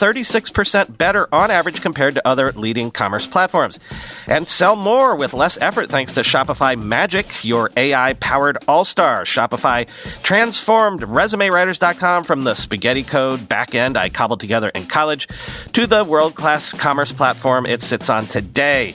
36% 0.00 0.96
better 0.96 1.28
on 1.30 1.50
average 1.50 1.82
compared 1.82 2.14
to 2.14 2.26
other 2.26 2.52
leading 2.52 2.90
commerce 2.90 3.26
platforms. 3.26 3.78
And 4.26 4.48
sell 4.48 4.76
more 4.76 5.14
with 5.14 5.34
less 5.34 5.60
effort 5.60 5.90
thanks 5.90 6.14
to 6.14 6.22
Shopify 6.22 6.80
Magic, 6.80 7.44
your 7.44 7.70
AI 7.76 8.14
powered 8.14 8.58
all 8.66 8.84
star. 8.84 9.24
Shopify 9.24 9.88
transformed 10.22 11.02
ResumeWriters.com 11.02 12.24
from 12.24 12.44
the 12.44 12.54
spaghetti 12.54 13.02
code 13.02 13.40
backend 13.40 13.96
I 13.96 14.08
cobbled 14.08 14.40
together 14.40 14.70
in 14.70 14.86
college 14.86 15.28
to 15.72 15.86
the 15.86 16.04
world 16.04 16.34
class 16.34 16.72
commerce 16.72 17.12
platform 17.12 17.66
it 17.66 17.82
sits 17.82 18.08
on 18.08 18.26
today. 18.26 18.94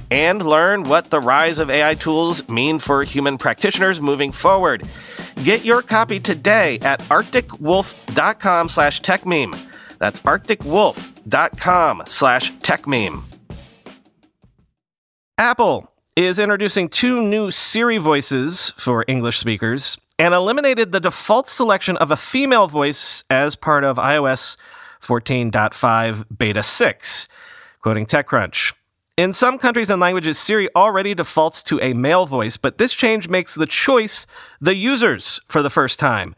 and 0.11 0.45
learn 0.45 0.83
what 0.83 1.05
the 1.05 1.19
rise 1.19 1.57
of 1.57 1.69
AI 1.69 1.95
tools 1.95 2.47
mean 2.49 2.77
for 2.77 3.03
human 3.03 3.37
practitioners 3.37 4.01
moving 4.01 4.31
forward. 4.31 4.83
Get 5.43 5.65
your 5.65 5.81
copy 5.81 6.19
today 6.19 6.77
at 6.81 6.99
arcticwolf.com 7.03 8.69
slash 8.69 9.01
techmeme. 9.01 9.57
That's 9.97 10.19
arcticwolf.com 10.19 12.03
slash 12.05 12.51
techmeme. 12.53 13.23
Apple 15.37 15.91
is 16.15 16.37
introducing 16.37 16.89
two 16.89 17.21
new 17.21 17.49
Siri 17.49 17.97
voices 17.97 18.71
for 18.77 19.05
English 19.07 19.37
speakers 19.37 19.97
and 20.19 20.33
eliminated 20.33 20.91
the 20.91 20.99
default 20.99 21.47
selection 21.47 21.97
of 21.97 22.11
a 22.11 22.17
female 22.17 22.67
voice 22.67 23.23
as 23.29 23.55
part 23.55 23.83
of 23.83 23.97
iOS 23.97 24.57
14.5 24.99 26.25
Beta 26.37 26.61
6. 26.61 27.27
Quoting 27.81 28.05
TechCrunch. 28.05 28.73
In 29.21 29.33
some 29.33 29.59
countries 29.59 29.91
and 29.91 30.01
languages, 30.01 30.39
Siri 30.39 30.67
already 30.75 31.13
defaults 31.13 31.61
to 31.61 31.79
a 31.79 31.93
male 31.93 32.25
voice, 32.25 32.57
but 32.57 32.79
this 32.79 32.95
change 32.95 33.29
makes 33.29 33.53
the 33.53 33.67
choice 33.67 34.25
the 34.59 34.75
users 34.75 35.39
for 35.47 35.61
the 35.61 35.69
first 35.69 35.99
time. 35.99 36.33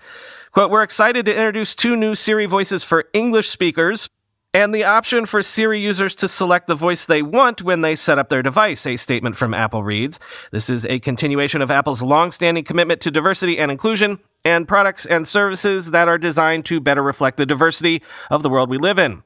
Quote, 0.51 0.69
we're 0.69 0.83
excited 0.83 1.25
to 1.25 1.31
introduce 1.31 1.75
two 1.75 1.95
new 1.95 2.13
Siri 2.13 2.45
voices 2.45 2.83
for 2.83 3.05
English 3.13 3.47
speakers 3.47 4.09
and 4.53 4.75
the 4.75 4.83
option 4.83 5.25
for 5.25 5.41
Siri 5.41 5.79
users 5.79 6.13
to 6.15 6.27
select 6.27 6.67
the 6.67 6.75
voice 6.75 7.05
they 7.05 7.21
want 7.21 7.61
when 7.61 7.79
they 7.79 7.95
set 7.95 8.19
up 8.19 8.27
their 8.27 8.43
device, 8.43 8.85
a 8.85 8.97
statement 8.97 9.37
from 9.37 9.53
Apple 9.53 9.81
reads. 9.81 10.19
This 10.51 10.69
is 10.69 10.85
a 10.87 10.99
continuation 10.99 11.61
of 11.61 11.71
Apple's 11.71 12.01
long-standing 12.01 12.65
commitment 12.65 12.99
to 12.99 13.11
diversity 13.11 13.59
and 13.59 13.71
inclusion 13.71 14.19
and 14.43 14.67
products 14.67 15.05
and 15.05 15.25
services 15.25 15.91
that 15.91 16.09
are 16.09 16.17
designed 16.17 16.65
to 16.65 16.81
better 16.81 17.01
reflect 17.01 17.37
the 17.37 17.45
diversity 17.45 18.03
of 18.29 18.43
the 18.43 18.49
world 18.49 18.69
we 18.69 18.77
live 18.77 18.99
in. 18.99 19.23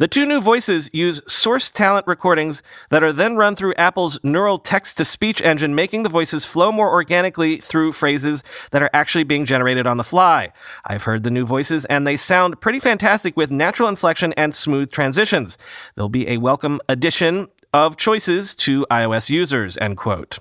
The 0.00 0.08
two 0.08 0.24
new 0.24 0.40
voices 0.40 0.88
use 0.94 1.20
source 1.30 1.70
talent 1.70 2.06
recordings 2.06 2.62
that 2.88 3.02
are 3.02 3.12
then 3.12 3.36
run 3.36 3.54
through 3.54 3.74
Apple's 3.74 4.18
neural 4.24 4.58
text 4.58 4.96
to 4.96 5.04
speech 5.04 5.42
engine, 5.42 5.74
making 5.74 6.04
the 6.04 6.08
voices 6.08 6.46
flow 6.46 6.72
more 6.72 6.90
organically 6.90 7.58
through 7.58 7.92
phrases 7.92 8.42
that 8.70 8.82
are 8.82 8.88
actually 8.94 9.24
being 9.24 9.44
generated 9.44 9.86
on 9.86 9.98
the 9.98 10.02
fly. 10.02 10.54
I've 10.86 11.02
heard 11.02 11.22
the 11.22 11.30
new 11.30 11.44
voices 11.44 11.84
and 11.84 12.06
they 12.06 12.16
sound 12.16 12.62
pretty 12.62 12.78
fantastic 12.78 13.36
with 13.36 13.50
natural 13.50 13.90
inflection 13.90 14.32
and 14.38 14.54
smooth 14.54 14.90
transitions. 14.90 15.58
They'll 15.96 16.08
be 16.08 16.26
a 16.30 16.38
welcome 16.38 16.80
addition 16.88 17.48
of 17.74 17.98
choices 17.98 18.54
to 18.54 18.86
iOS 18.90 19.28
users, 19.28 19.76
end 19.76 19.98
quote. 19.98 20.38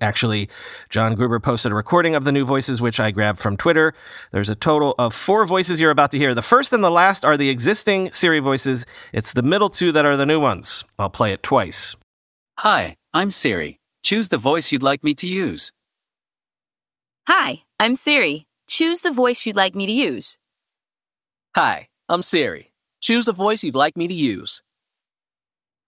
Actually, 0.00 0.48
John 0.88 1.14
Gruber 1.14 1.38
posted 1.38 1.70
a 1.70 1.74
recording 1.74 2.14
of 2.14 2.24
the 2.24 2.32
new 2.32 2.46
voices, 2.46 2.80
which 2.80 2.98
I 2.98 3.10
grabbed 3.10 3.38
from 3.38 3.58
Twitter. 3.58 3.92
There's 4.30 4.48
a 4.48 4.54
total 4.54 4.94
of 4.98 5.12
four 5.12 5.44
voices 5.44 5.80
you're 5.80 5.90
about 5.90 6.10
to 6.12 6.18
hear. 6.18 6.34
The 6.34 6.40
first 6.40 6.72
and 6.72 6.82
the 6.82 6.90
last 6.90 7.24
are 7.24 7.36
the 7.36 7.50
existing 7.50 8.10
Siri 8.12 8.40
voices. 8.40 8.86
It's 9.12 9.34
the 9.34 9.42
middle 9.42 9.68
two 9.68 9.92
that 9.92 10.06
are 10.06 10.16
the 10.16 10.24
new 10.24 10.40
ones. 10.40 10.84
I'll 10.98 11.10
play 11.10 11.32
it 11.32 11.42
twice. 11.42 11.94
Hi, 12.58 12.96
I'm 13.12 13.30
Siri. 13.30 13.80
Choose 14.02 14.30
the 14.30 14.38
voice 14.38 14.72
you'd 14.72 14.82
like 14.82 15.04
me 15.04 15.14
to 15.14 15.26
use. 15.26 15.72
Hi, 17.28 17.62
I'm 17.78 17.94
Siri. 17.94 18.46
Choose 18.66 19.02
the 19.02 19.12
voice 19.12 19.44
you'd 19.44 19.56
like 19.56 19.76
me 19.76 19.86
to 19.86 19.92
use. 19.92 20.38
Hi, 21.54 21.88
I'm 22.08 22.22
Siri. 22.22 22.72
Choose 23.02 23.26
the 23.26 23.32
voice 23.32 23.62
you'd 23.62 23.74
like 23.74 23.96
me 23.96 24.08
to 24.08 24.14
use. 24.14 24.62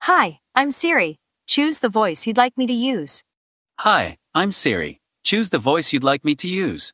Hi, 0.03 0.41
I'm 0.55 0.71
Siri. 0.71 1.19
Choose 1.47 1.79
the 1.79 1.89
voice 1.89 2.27
you'd 2.27 2.37
like 2.37 2.59
me 2.59 2.67
to 2.67 2.73
use. 2.73 3.23
Hi, 3.81 4.19
I'm 4.35 4.53
Siri. 4.53 5.01
Choose 5.25 5.51
the 5.51 5.59
voice 5.59 5.93
you'd 5.93 6.05
like 6.05 6.25
me 6.25 6.37
to 6.37 6.49
use. 6.49 6.93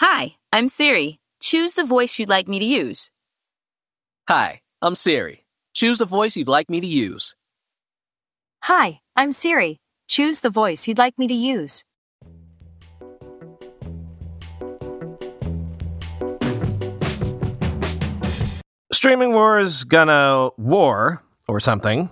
Hi, 0.00 0.36
I'm 0.52 0.68
Siri. 0.68 1.18
Choose 1.40 1.74
the 1.74 1.84
voice 1.84 2.18
you'd 2.18 2.28
like 2.28 2.46
me 2.46 2.60
to 2.60 2.64
use. 2.64 3.10
Hi, 4.28 4.60
I'm 4.80 4.94
Siri. 4.94 5.44
Choose 5.74 5.98
the 5.98 6.06
voice 6.06 6.36
you'd 6.36 6.48
like 6.48 6.70
me 6.70 6.80
to 6.80 6.86
use. 6.86 7.34
Hi, 8.62 9.00
I'm 9.16 9.32
Siri. 9.32 9.80
Choose 10.08 10.40
the 10.40 10.48
voice 10.48 10.86
you'd 10.86 10.96
like 10.96 11.18
me 11.18 11.26
to 11.26 11.34
use. 11.34 11.82
Streaming 18.92 19.32
war 19.32 19.58
is 19.58 19.82
gonna 19.84 20.50
war 20.56 21.22
or 21.48 21.58
something. 21.58 22.10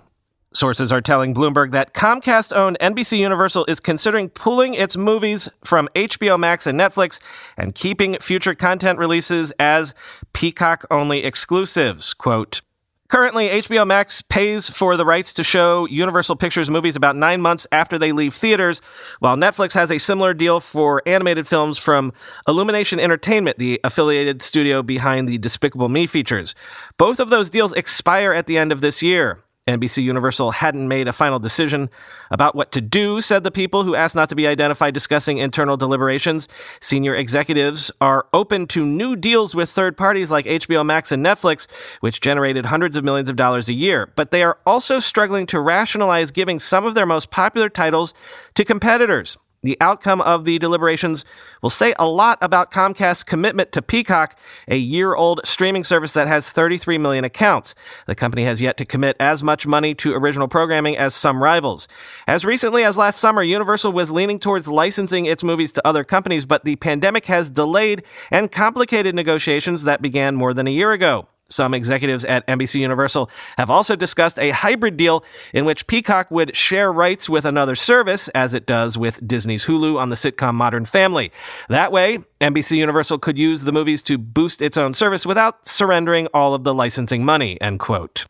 Sources 0.55 0.89
are 0.89 1.01
telling 1.01 1.33
Bloomberg 1.33 1.71
that 1.71 1.93
Comcast 1.93 2.55
owned 2.55 2.77
NBC 2.79 3.17
Universal 3.19 3.65
is 3.65 3.81
considering 3.81 4.29
pulling 4.29 4.73
its 4.73 4.95
movies 4.95 5.49
from 5.65 5.89
HBO 5.95 6.39
Max 6.39 6.65
and 6.65 6.79
Netflix 6.79 7.19
and 7.57 7.75
keeping 7.75 8.17
future 8.19 8.55
content 8.55 8.97
releases 8.97 9.51
as 9.59 9.93
Peacock 10.31 10.85
only 10.89 11.25
exclusives. 11.25 12.13
Quote, 12.13 12.61
Currently, 13.09 13.49
HBO 13.49 13.85
Max 13.85 14.21
pays 14.21 14.69
for 14.69 14.95
the 14.95 15.05
rights 15.05 15.33
to 15.33 15.43
show 15.43 15.85
Universal 15.87 16.37
Pictures 16.37 16.69
movies 16.69 16.95
about 16.95 17.17
nine 17.17 17.41
months 17.41 17.67
after 17.71 17.99
they 17.99 18.13
leave 18.13 18.33
theaters, 18.33 18.81
while 19.19 19.35
Netflix 19.35 19.73
has 19.73 19.91
a 19.91 19.99
similar 19.99 20.33
deal 20.33 20.61
for 20.61 21.03
animated 21.05 21.47
films 21.47 21.77
from 21.77 22.13
Illumination 22.47 22.99
Entertainment, 22.99 23.59
the 23.59 23.79
affiliated 23.83 24.41
studio 24.41 24.81
behind 24.81 25.27
the 25.27 25.37
Despicable 25.37 25.89
Me 25.89 26.05
features. 26.05 26.55
Both 26.97 27.19
of 27.19 27.29
those 27.29 27.49
deals 27.49 27.73
expire 27.73 28.31
at 28.31 28.47
the 28.47 28.57
end 28.57 28.71
of 28.71 28.79
this 28.79 29.03
year. 29.03 29.44
NBC 29.67 30.03
Universal 30.03 30.51
hadn't 30.51 30.87
made 30.87 31.07
a 31.07 31.13
final 31.13 31.39
decision 31.39 31.89
about 32.29 32.53
what 32.53 32.71
to 32.71 32.81
do, 32.81 33.19
said 33.19 33.43
the 33.43 33.49
people 33.49 33.81
who 33.81 33.95
asked 33.95 34.15
not 34.15 34.29
to 34.29 34.35
be 34.35 34.45
identified 34.45 34.93
discussing 34.93 35.39
internal 35.39 35.75
deliberations. 35.75 36.47
Senior 36.79 37.15
executives 37.15 37.91
are 37.99 38.27
open 38.31 38.67
to 38.67 38.85
new 38.85 39.15
deals 39.15 39.55
with 39.55 39.67
third 39.71 39.97
parties 39.97 40.29
like 40.29 40.45
HBO 40.45 40.85
Max 40.85 41.11
and 41.11 41.25
Netflix, 41.25 41.65
which 42.01 42.21
generated 42.21 42.67
hundreds 42.67 42.95
of 42.95 43.03
millions 43.03 43.27
of 43.27 43.35
dollars 43.35 43.67
a 43.67 43.73
year. 43.73 44.11
But 44.15 44.29
they 44.29 44.43
are 44.43 44.59
also 44.67 44.99
struggling 44.99 45.47
to 45.47 45.59
rationalize 45.59 46.29
giving 46.29 46.59
some 46.59 46.85
of 46.85 46.93
their 46.93 47.07
most 47.07 47.31
popular 47.31 47.67
titles 47.67 48.13
to 48.53 48.63
competitors. 48.63 49.35
The 49.65 49.77
outcome 49.81 50.21
of 50.21 50.45
the 50.45 50.59
deliberations 50.59 51.25
will 51.63 51.71
say 51.71 51.95
a 51.97 52.07
lot 52.07 52.37
about 52.39 52.71
Comcast's 52.71 53.23
commitment 53.23 53.71
to 53.71 53.81
Peacock, 53.81 54.37
a 54.67 54.77
year 54.77 55.15
old 55.15 55.41
streaming 55.43 55.83
service 55.83 56.13
that 56.13 56.27
has 56.27 56.51
33 56.51 56.99
million 56.99 57.23
accounts. 57.23 57.73
The 58.05 58.13
company 58.13 58.45
has 58.45 58.61
yet 58.61 58.77
to 58.77 58.85
commit 58.85 59.15
as 59.19 59.41
much 59.41 59.65
money 59.65 59.95
to 59.95 60.13
original 60.13 60.47
programming 60.47 60.95
as 60.95 61.15
some 61.15 61.41
rivals. 61.41 61.87
As 62.27 62.45
recently 62.45 62.83
as 62.83 62.95
last 62.95 63.19
summer, 63.19 63.41
Universal 63.41 63.91
was 63.91 64.11
leaning 64.11 64.37
towards 64.37 64.67
licensing 64.67 65.25
its 65.25 65.43
movies 65.43 65.73
to 65.73 65.87
other 65.87 66.03
companies, 66.03 66.45
but 66.45 66.63
the 66.63 66.75
pandemic 66.75 67.25
has 67.25 67.49
delayed 67.49 68.03
and 68.29 68.51
complicated 68.51 69.15
negotiations 69.15 69.83
that 69.85 69.99
began 69.99 70.35
more 70.35 70.53
than 70.53 70.67
a 70.67 70.71
year 70.71 70.91
ago. 70.91 71.27
Some 71.55 71.73
executives 71.73 72.25
at 72.25 72.45
NBC 72.47 72.81
Universal 72.81 73.29
have 73.57 73.69
also 73.69 73.95
discussed 73.95 74.37
a 74.39 74.49
hybrid 74.49 74.97
deal 74.97 75.23
in 75.53 75.63
which 75.63 75.87
Peacock 75.87 76.29
would 76.29 76.55
share 76.55 76.91
rights 76.91 77.29
with 77.29 77.45
another 77.45 77.75
service, 77.75 78.27
as 78.29 78.53
it 78.53 78.65
does 78.65 78.97
with 78.97 79.25
Disney's 79.25 79.65
Hulu 79.65 79.97
on 79.97 80.09
the 80.09 80.15
sitcom 80.15 80.55
Modern 80.55 80.83
Family. 80.83 81.31
That 81.69 81.93
way, 81.93 82.19
NBC 82.41 82.77
Universal 82.77 83.19
could 83.19 83.37
use 83.37 83.63
the 83.63 83.71
movies 83.71 84.03
to 84.03 84.17
boost 84.17 84.61
its 84.61 84.75
own 84.75 84.93
service 84.93 85.25
without 85.25 85.65
surrendering 85.65 86.27
all 86.33 86.53
of 86.53 86.65
the 86.65 86.73
licensing 86.73 87.23
money, 87.23 87.59
end 87.61 87.79
quote. 87.79 88.25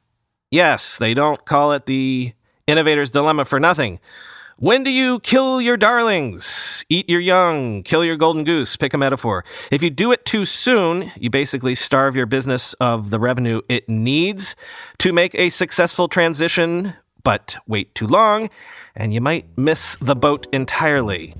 Yes, 0.51 0.97
they 0.97 1.13
don't 1.15 1.43
call 1.45 1.71
it 1.73 1.87
the 1.87 2.33
innovator's 2.67 3.11
dilemma 3.11 3.45
for 3.45 3.59
nothing. 3.59 3.99
When 4.57 4.85
do 4.85 4.89
you 4.89 5.19
kill 5.19 5.59
your 5.59 5.75
darlings? 5.75 6.85
Eat 6.87 7.09
your 7.09 7.19
young, 7.19 7.83
kill 7.83 8.05
your 8.05 8.15
golden 8.15 8.45
goose, 8.45 8.77
pick 8.77 8.93
a 8.93 8.97
metaphor. 8.97 9.43
If 9.69 9.83
you 9.83 9.89
do 9.89 10.13
it 10.13 10.23
too 10.23 10.45
soon, 10.45 11.11
you 11.17 11.29
basically 11.29 11.75
starve 11.75 12.15
your 12.15 12.25
business 12.25 12.73
of 12.75 13.09
the 13.09 13.19
revenue 13.19 13.63
it 13.67 13.89
needs 13.89 14.55
to 14.99 15.11
make 15.11 15.35
a 15.35 15.49
successful 15.49 16.07
transition, 16.07 16.93
but 17.21 17.57
wait 17.67 17.93
too 17.95 18.07
long, 18.07 18.49
and 18.95 19.13
you 19.13 19.19
might 19.19 19.45
miss 19.57 19.97
the 19.97 20.15
boat 20.15 20.47
entirely. 20.53 21.35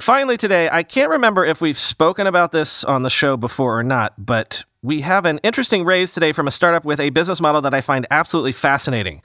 Finally, 0.00 0.38
today, 0.38 0.66
I 0.72 0.82
can't 0.82 1.10
remember 1.10 1.44
if 1.44 1.60
we've 1.60 1.76
spoken 1.76 2.26
about 2.26 2.52
this 2.52 2.84
on 2.84 3.02
the 3.02 3.10
show 3.10 3.36
before 3.36 3.78
or 3.78 3.82
not, 3.82 4.14
but 4.16 4.64
we 4.80 5.02
have 5.02 5.26
an 5.26 5.40
interesting 5.42 5.84
raise 5.84 6.14
today 6.14 6.32
from 6.32 6.48
a 6.48 6.50
startup 6.50 6.86
with 6.86 6.98
a 6.98 7.10
business 7.10 7.38
model 7.38 7.60
that 7.60 7.74
I 7.74 7.82
find 7.82 8.06
absolutely 8.10 8.52
fascinating. 8.52 9.20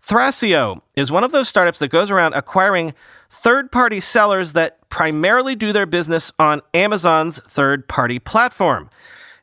Thrasio 0.00 0.80
is 0.94 1.10
one 1.10 1.24
of 1.24 1.32
those 1.32 1.48
startups 1.48 1.80
that 1.80 1.88
goes 1.88 2.08
around 2.08 2.34
acquiring 2.34 2.94
third 3.30 3.72
party 3.72 3.98
sellers 3.98 4.52
that 4.52 4.88
primarily 4.90 5.56
do 5.56 5.72
their 5.72 5.86
business 5.86 6.30
on 6.38 6.62
Amazon's 6.72 7.40
third 7.40 7.88
party 7.88 8.20
platform. 8.20 8.90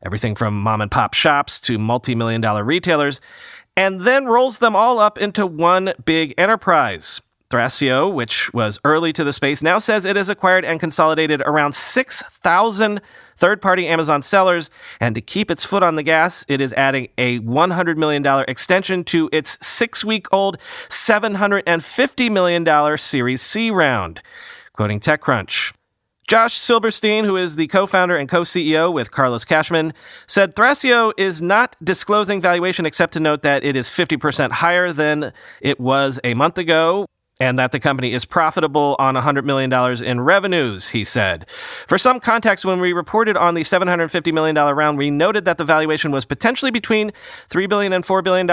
Everything 0.02 0.34
from 0.34 0.62
mom 0.62 0.80
and 0.80 0.90
pop 0.90 1.12
shops 1.12 1.60
to 1.60 1.76
multi 1.76 2.14
million 2.14 2.40
dollar 2.40 2.64
retailers, 2.64 3.20
and 3.76 4.00
then 4.00 4.24
rolls 4.24 4.60
them 4.60 4.74
all 4.74 4.98
up 4.98 5.18
into 5.18 5.44
one 5.44 5.92
big 6.06 6.32
enterprise. 6.38 7.20
Thrasio, 7.50 8.12
which 8.12 8.52
was 8.54 8.78
early 8.84 9.12
to 9.12 9.24
the 9.24 9.32
space, 9.32 9.62
now 9.62 9.78
says 9.78 10.04
it 10.04 10.16
has 10.16 10.28
acquired 10.28 10.64
and 10.64 10.78
consolidated 10.78 11.42
around 11.44 11.74
6,000 11.74 13.00
third 13.36 13.60
party 13.60 13.88
Amazon 13.88 14.22
sellers. 14.22 14.70
And 15.00 15.14
to 15.16 15.20
keep 15.20 15.50
its 15.50 15.64
foot 15.64 15.82
on 15.82 15.96
the 15.96 16.02
gas, 16.02 16.44
it 16.48 16.60
is 16.60 16.72
adding 16.74 17.08
a 17.18 17.40
$100 17.40 17.96
million 17.96 18.24
extension 18.46 19.02
to 19.04 19.28
its 19.32 19.58
six 19.66 20.04
week 20.04 20.28
old 20.32 20.58
$750 20.88 22.30
million 22.30 22.96
Series 22.96 23.42
C 23.42 23.70
round. 23.70 24.22
Quoting 24.72 25.00
TechCrunch. 25.00 25.74
Josh 26.28 26.54
Silberstein, 26.58 27.24
who 27.24 27.36
is 27.36 27.56
the 27.56 27.66
co 27.66 27.88
founder 27.88 28.16
and 28.16 28.28
co 28.28 28.42
CEO 28.42 28.92
with 28.92 29.10
Carlos 29.10 29.44
Cashman, 29.44 29.92
said 30.28 30.54
Thrasio 30.54 31.12
is 31.16 31.42
not 31.42 31.74
disclosing 31.82 32.40
valuation 32.40 32.86
except 32.86 33.12
to 33.14 33.20
note 33.20 33.42
that 33.42 33.64
it 33.64 33.74
is 33.74 33.88
50% 33.88 34.52
higher 34.52 34.92
than 34.92 35.32
it 35.60 35.80
was 35.80 36.20
a 36.22 36.34
month 36.34 36.56
ago 36.56 37.06
and 37.40 37.58
that 37.58 37.72
the 37.72 37.80
company 37.80 38.12
is 38.12 38.24
profitable 38.24 38.94
on 38.98 39.14
$100 39.14 39.44
million 39.44 39.72
in 40.04 40.20
revenues, 40.20 40.90
he 40.90 41.02
said. 41.02 41.46
For 41.88 41.96
some 41.96 42.20
context, 42.20 42.64
when 42.64 42.80
we 42.80 42.92
reported 42.92 43.36
on 43.36 43.54
the 43.54 43.62
$750 43.62 44.32
million 44.32 44.54
round, 44.54 44.98
we 44.98 45.10
noted 45.10 45.46
that 45.46 45.56
the 45.56 45.64
valuation 45.64 46.10
was 46.10 46.26
potentially 46.26 46.70
between 46.70 47.12
$3 47.48 47.68
billion 47.68 47.92
and 47.92 48.04
$4 48.04 48.22
billion. 48.22 48.48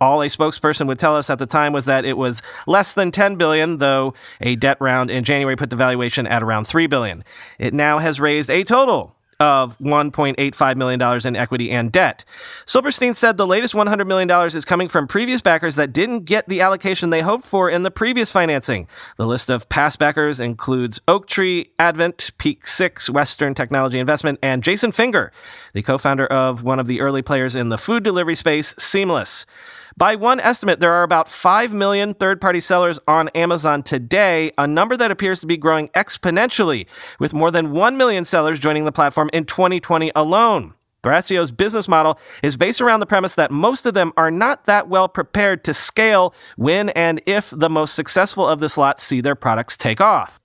All 0.00 0.20
a 0.20 0.26
spokesperson 0.26 0.86
would 0.86 0.98
tell 0.98 1.16
us 1.16 1.30
at 1.30 1.38
the 1.38 1.46
time 1.46 1.72
was 1.72 1.86
that 1.86 2.04
it 2.04 2.18
was 2.18 2.42
less 2.66 2.92
than 2.92 3.10
10 3.10 3.36
billion, 3.36 3.78
though 3.78 4.12
a 4.40 4.54
debt 4.56 4.76
round 4.80 5.10
in 5.10 5.24
January 5.24 5.56
put 5.56 5.70
the 5.70 5.76
valuation 5.76 6.26
at 6.26 6.42
around 6.42 6.66
3 6.66 6.86
billion. 6.88 7.24
It 7.58 7.72
now 7.72 7.98
has 7.98 8.20
raised 8.20 8.50
a 8.50 8.64
total 8.64 9.16
of 9.44 9.76
$1.85 9.78 10.76
million 10.76 11.26
in 11.26 11.36
equity 11.36 11.70
and 11.70 11.92
debt. 11.92 12.24
Silberstein 12.64 13.12
said 13.12 13.36
the 13.36 13.46
latest 13.46 13.74
$100 13.74 14.06
million 14.06 14.30
is 14.46 14.64
coming 14.64 14.88
from 14.88 15.06
previous 15.06 15.42
backers 15.42 15.76
that 15.76 15.92
didn't 15.92 16.24
get 16.24 16.48
the 16.48 16.62
allocation 16.62 17.10
they 17.10 17.20
hoped 17.20 17.44
for 17.44 17.68
in 17.68 17.82
the 17.82 17.90
previous 17.90 18.32
financing. 18.32 18.88
The 19.18 19.26
list 19.26 19.50
of 19.50 19.68
past 19.68 19.98
backers 19.98 20.40
includes 20.40 20.98
Oaktree, 21.06 21.66
Advent, 21.78 22.30
Peak 22.38 22.66
Six, 22.66 23.10
Western 23.10 23.54
Technology 23.54 23.98
Investment, 23.98 24.38
and 24.42 24.62
Jason 24.62 24.92
Finger, 24.92 25.30
the 25.74 25.82
co 25.82 25.98
founder 25.98 26.24
of 26.26 26.62
one 26.62 26.78
of 26.78 26.86
the 26.86 27.02
early 27.02 27.20
players 27.20 27.54
in 27.54 27.68
the 27.68 27.76
food 27.76 28.02
delivery 28.02 28.34
space, 28.34 28.74
Seamless. 28.78 29.44
By 29.96 30.16
one 30.16 30.40
estimate, 30.40 30.80
there 30.80 30.92
are 30.92 31.04
about 31.04 31.28
5 31.28 31.72
million 31.72 32.14
third 32.14 32.40
party 32.40 32.58
sellers 32.58 32.98
on 33.06 33.28
Amazon 33.28 33.84
today, 33.84 34.50
a 34.58 34.66
number 34.66 34.96
that 34.96 35.12
appears 35.12 35.40
to 35.40 35.46
be 35.46 35.56
growing 35.56 35.88
exponentially, 35.90 36.86
with 37.20 37.32
more 37.32 37.52
than 37.52 37.70
1 37.70 37.96
million 37.96 38.24
sellers 38.24 38.58
joining 38.58 38.86
the 38.86 38.92
platform 38.92 39.30
in 39.32 39.44
2020 39.44 40.10
alone. 40.16 40.74
Thrasio's 41.04 41.52
business 41.52 41.86
model 41.86 42.18
is 42.42 42.56
based 42.56 42.80
around 42.80 43.00
the 43.00 43.06
premise 43.06 43.36
that 43.36 43.52
most 43.52 43.86
of 43.86 43.94
them 43.94 44.12
are 44.16 44.32
not 44.32 44.64
that 44.64 44.88
well 44.88 45.08
prepared 45.08 45.62
to 45.64 45.74
scale 45.74 46.34
when 46.56 46.88
and 46.90 47.22
if 47.24 47.50
the 47.50 47.70
most 47.70 47.94
successful 47.94 48.48
of 48.48 48.58
this 48.58 48.76
lot 48.76 48.98
see 48.98 49.20
their 49.20 49.36
products 49.36 49.76
take 49.76 50.00
off. 50.00 50.40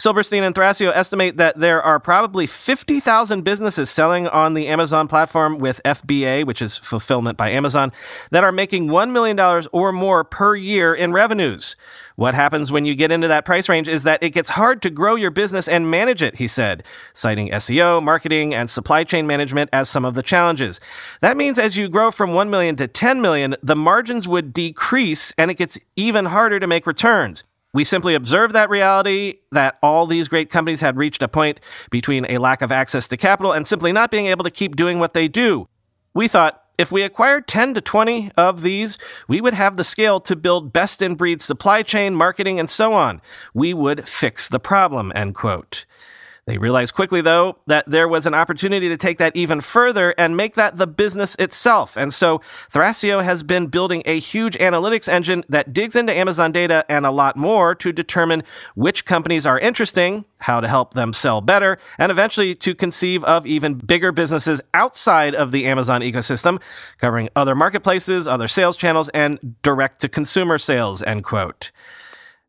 Silberstein 0.00 0.44
and 0.44 0.54
Thrasio 0.54 0.92
estimate 0.94 1.38
that 1.38 1.58
there 1.58 1.82
are 1.82 1.98
probably 1.98 2.46
50,000 2.46 3.42
businesses 3.42 3.90
selling 3.90 4.28
on 4.28 4.54
the 4.54 4.68
Amazon 4.68 5.08
platform 5.08 5.58
with 5.58 5.80
FBA, 5.84 6.46
which 6.46 6.62
is 6.62 6.78
fulfillment 6.78 7.36
by 7.36 7.50
Amazon, 7.50 7.90
that 8.30 8.44
are 8.44 8.52
making 8.52 8.86
$1 8.86 9.10
million 9.10 9.36
or 9.72 9.90
more 9.90 10.22
per 10.22 10.54
year 10.54 10.94
in 10.94 11.12
revenues. 11.12 11.74
What 12.14 12.34
happens 12.34 12.70
when 12.70 12.84
you 12.84 12.94
get 12.94 13.10
into 13.10 13.26
that 13.26 13.44
price 13.44 13.68
range 13.68 13.88
is 13.88 14.04
that 14.04 14.22
it 14.22 14.30
gets 14.30 14.50
hard 14.50 14.82
to 14.82 14.90
grow 14.90 15.16
your 15.16 15.32
business 15.32 15.66
and 15.66 15.90
manage 15.90 16.22
it, 16.22 16.36
he 16.36 16.46
said, 16.46 16.84
citing 17.12 17.48
SEO, 17.50 18.00
marketing, 18.00 18.54
and 18.54 18.70
supply 18.70 19.02
chain 19.02 19.26
management 19.26 19.68
as 19.72 19.88
some 19.88 20.04
of 20.04 20.14
the 20.14 20.22
challenges. 20.22 20.80
That 21.22 21.36
means 21.36 21.58
as 21.58 21.76
you 21.76 21.88
grow 21.88 22.12
from 22.12 22.34
1 22.34 22.48
million 22.50 22.76
to 22.76 22.86
10 22.86 23.20
million, 23.20 23.56
the 23.64 23.74
margins 23.74 24.28
would 24.28 24.52
decrease 24.52 25.34
and 25.36 25.50
it 25.50 25.54
gets 25.54 25.76
even 25.96 26.26
harder 26.26 26.60
to 26.60 26.68
make 26.68 26.86
returns. 26.86 27.42
We 27.74 27.84
simply 27.84 28.14
observed 28.14 28.54
that 28.54 28.70
reality 28.70 29.40
that 29.52 29.78
all 29.82 30.06
these 30.06 30.28
great 30.28 30.50
companies 30.50 30.80
had 30.80 30.96
reached 30.96 31.22
a 31.22 31.28
point 31.28 31.60
between 31.90 32.26
a 32.28 32.38
lack 32.38 32.62
of 32.62 32.72
access 32.72 33.08
to 33.08 33.16
capital 33.16 33.52
and 33.52 33.66
simply 33.66 33.92
not 33.92 34.10
being 34.10 34.26
able 34.26 34.44
to 34.44 34.50
keep 34.50 34.74
doing 34.74 34.98
what 34.98 35.12
they 35.12 35.28
do. 35.28 35.68
We 36.14 36.28
thought 36.28 36.64
if 36.78 36.92
we 36.92 37.02
acquired 37.02 37.48
10 37.48 37.74
to 37.74 37.80
20 37.80 38.30
of 38.36 38.62
these, 38.62 38.98
we 39.26 39.40
would 39.40 39.54
have 39.54 39.76
the 39.76 39.84
scale 39.84 40.20
to 40.20 40.36
build 40.36 40.72
best 40.72 41.02
in 41.02 41.16
breed 41.16 41.42
supply 41.42 41.82
chain, 41.82 42.14
marketing, 42.14 42.60
and 42.60 42.70
so 42.70 42.94
on. 42.94 43.20
We 43.52 43.74
would 43.74 44.08
fix 44.08 44.48
the 44.48 44.60
problem, 44.60 45.12
end 45.14 45.34
quote. 45.34 45.84
They 46.48 46.56
realized 46.56 46.94
quickly, 46.94 47.20
though, 47.20 47.58
that 47.66 47.84
there 47.86 48.08
was 48.08 48.26
an 48.26 48.32
opportunity 48.32 48.88
to 48.88 48.96
take 48.96 49.18
that 49.18 49.36
even 49.36 49.60
further 49.60 50.14
and 50.16 50.34
make 50.34 50.54
that 50.54 50.78
the 50.78 50.86
business 50.86 51.34
itself. 51.34 51.94
And 51.94 52.12
so 52.12 52.40
Thrasio 52.72 53.22
has 53.22 53.42
been 53.42 53.66
building 53.66 54.02
a 54.06 54.18
huge 54.18 54.56
analytics 54.56 55.10
engine 55.10 55.44
that 55.50 55.74
digs 55.74 55.94
into 55.94 56.14
Amazon 56.14 56.50
data 56.50 56.86
and 56.88 57.04
a 57.04 57.10
lot 57.10 57.36
more 57.36 57.74
to 57.74 57.92
determine 57.92 58.44
which 58.74 59.04
companies 59.04 59.44
are 59.44 59.58
interesting, 59.58 60.24
how 60.38 60.62
to 60.62 60.68
help 60.68 60.94
them 60.94 61.12
sell 61.12 61.42
better, 61.42 61.76
and 61.98 62.10
eventually 62.10 62.54
to 62.54 62.74
conceive 62.74 63.22
of 63.24 63.46
even 63.46 63.74
bigger 63.74 64.10
businesses 64.10 64.62
outside 64.72 65.34
of 65.34 65.52
the 65.52 65.66
Amazon 65.66 66.00
ecosystem, 66.00 66.62
covering 66.96 67.28
other 67.36 67.54
marketplaces, 67.54 68.26
other 68.26 68.48
sales 68.48 68.78
channels, 68.78 69.10
and 69.10 69.56
direct 69.60 70.00
to 70.00 70.08
consumer 70.08 70.56
sales, 70.56 71.02
end 71.02 71.24
quote. 71.24 71.70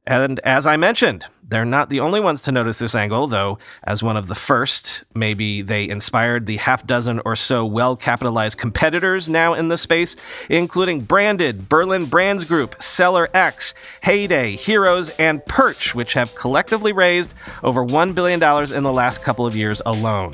And 0.07 0.39
as 0.39 0.65
I 0.65 0.75
mentioned, 0.75 1.25
they're 1.49 1.65
not 1.65 1.89
the 1.89 1.99
only 1.99 2.19
ones 2.19 2.43
to 2.43 2.51
notice 2.51 2.79
this 2.79 2.95
angle, 2.95 3.27
though, 3.27 3.57
as 3.83 4.03
one 4.03 4.17
of 4.17 4.27
the 4.27 4.35
first, 4.35 5.03
maybe 5.15 5.61
they 5.61 5.89
inspired 5.89 6.45
the 6.45 6.57
half 6.57 6.85
dozen 6.85 7.21
or 7.25 7.35
so 7.35 7.65
well 7.65 7.95
capitalized 7.95 8.57
competitors 8.57 9.27
now 9.27 9.53
in 9.53 9.67
the 9.67 9.77
space, 9.77 10.15
including 10.49 11.01
Branded, 11.01 11.67
Berlin 11.67 12.05
Brands 12.05 12.43
Group, 12.43 12.77
SellerX, 12.79 13.73
Heyday, 14.03 14.55
Heroes, 14.55 15.09
and 15.17 15.43
Perch, 15.45 15.95
which 15.95 16.13
have 16.13 16.35
collectively 16.35 16.91
raised 16.91 17.33
over 17.63 17.83
$1 17.83 18.13
billion 18.13 18.41
in 18.73 18.83
the 18.83 18.93
last 18.93 19.23
couple 19.23 19.45
of 19.45 19.55
years 19.55 19.81
alone. 19.85 20.31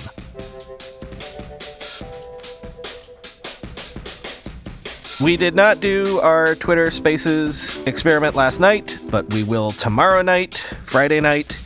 We 5.22 5.38
did 5.38 5.56
not 5.56 5.80
do 5.80 6.20
our 6.20 6.56
Twitter 6.56 6.92
Spaces 6.92 7.78
experiment 7.88 8.36
last 8.36 8.60
night, 8.60 9.00
but 9.10 9.32
we 9.32 9.44
will 9.44 9.72
tomorrow 9.72 10.22
night, 10.22 10.56
Friday 10.84 11.22
night. 11.22 11.58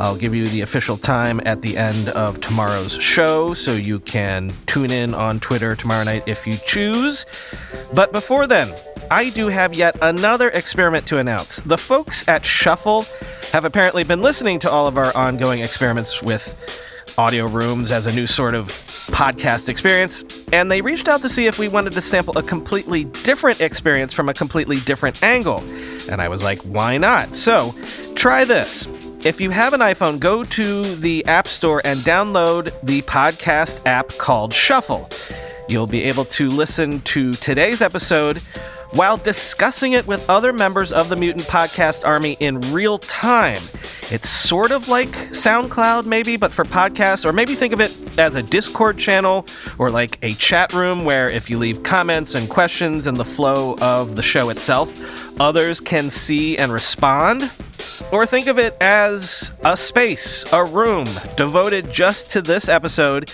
I'll 0.00 0.16
give 0.16 0.34
you 0.34 0.46
the 0.48 0.62
official 0.62 0.96
time 0.96 1.40
at 1.44 1.60
the 1.60 1.76
end 1.76 2.08
of 2.08 2.40
tomorrow's 2.40 2.94
show 2.94 3.52
so 3.52 3.74
you 3.74 4.00
can 4.00 4.52
tune 4.64 4.90
in 4.90 5.12
on 5.12 5.38
Twitter 5.38 5.76
tomorrow 5.76 6.04
night 6.04 6.24
if 6.26 6.46
you 6.46 6.54
choose. 6.64 7.26
But 7.92 8.10
before 8.10 8.46
then, 8.46 8.74
I 9.10 9.28
do 9.28 9.48
have 9.48 9.74
yet 9.74 9.96
another 10.00 10.48
experiment 10.48 11.06
to 11.08 11.18
announce. 11.18 11.58
The 11.60 11.78
folks 11.78 12.26
at 12.26 12.46
Shuffle 12.46 13.04
have 13.52 13.66
apparently 13.66 14.04
been 14.04 14.22
listening 14.22 14.58
to 14.60 14.70
all 14.70 14.86
of 14.86 14.96
our 14.96 15.14
ongoing 15.14 15.60
experiments 15.60 16.22
with 16.22 16.56
audio 17.18 17.46
rooms 17.46 17.92
as 17.92 18.06
a 18.06 18.14
new 18.14 18.26
sort 18.26 18.54
of 18.54 18.72
podcast 19.10 19.68
experience, 19.68 20.46
and 20.52 20.70
they 20.70 20.80
reached 20.80 21.08
out 21.08 21.22
to 21.22 21.28
see 21.28 21.46
if 21.46 21.58
we 21.58 21.68
wanted 21.68 21.92
to 21.94 22.00
sample 22.00 22.36
a 22.38 22.42
completely 22.42 23.04
different 23.04 23.60
experience 23.60 24.12
from 24.12 24.28
a 24.28 24.34
completely 24.34 24.80
different 24.80 25.22
angle. 25.22 25.60
And 26.10 26.20
I 26.20 26.28
was 26.28 26.42
like, 26.42 26.60
why 26.62 26.98
not? 26.98 27.34
So, 27.34 27.74
try 28.14 28.44
this. 28.44 28.86
If 29.24 29.40
you 29.40 29.50
have 29.50 29.72
an 29.72 29.80
iPhone, 29.80 30.20
go 30.20 30.44
to 30.44 30.82
the 30.96 31.24
App 31.26 31.48
Store 31.48 31.80
and 31.84 31.98
download 32.00 32.74
the 32.82 33.00
podcast 33.02 33.84
app 33.86 34.08
called 34.18 34.52
Shuffle. 34.52 35.08
You'll 35.68 35.86
be 35.86 36.02
able 36.04 36.26
to 36.26 36.48
listen 36.48 37.00
to 37.02 37.32
today's 37.32 37.80
episode 37.80 38.42
while 38.94 39.16
discussing 39.16 39.92
it 39.92 40.06
with 40.06 40.28
other 40.30 40.52
members 40.52 40.92
of 40.92 41.08
the 41.08 41.16
Mutant 41.16 41.46
Podcast 41.46 42.06
Army 42.06 42.36
in 42.40 42.60
real 42.72 42.98
time. 42.98 43.60
It's 44.10 44.28
sort 44.28 44.70
of 44.70 44.88
like 44.88 45.10
SoundCloud, 45.30 46.06
maybe, 46.06 46.36
but 46.36 46.52
for 46.52 46.64
podcasts, 46.64 47.24
or 47.24 47.32
maybe 47.32 47.54
think 47.54 47.72
of 47.72 47.80
it 47.80 47.96
as 48.18 48.36
a 48.36 48.42
Discord 48.42 48.96
channel 48.96 49.46
or 49.78 49.90
like 49.90 50.18
a 50.22 50.32
chat 50.32 50.72
room 50.72 51.04
where 51.04 51.28
if 51.28 51.50
you 51.50 51.58
leave 51.58 51.82
comments 51.82 52.34
and 52.34 52.48
questions 52.48 53.06
in 53.06 53.14
the 53.14 53.24
flow 53.24 53.76
of 53.80 54.14
the 54.14 54.22
show 54.22 54.48
itself, 54.50 55.40
others 55.40 55.80
can 55.80 56.10
see 56.10 56.56
and 56.56 56.72
respond. 56.72 57.50
Or 58.12 58.26
think 58.26 58.46
of 58.46 58.58
it 58.58 58.76
as 58.80 59.52
a 59.64 59.76
space, 59.76 60.44
a 60.52 60.64
room 60.64 61.06
devoted 61.36 61.90
just 61.90 62.30
to 62.30 62.42
this 62.42 62.68
episode 62.68 63.30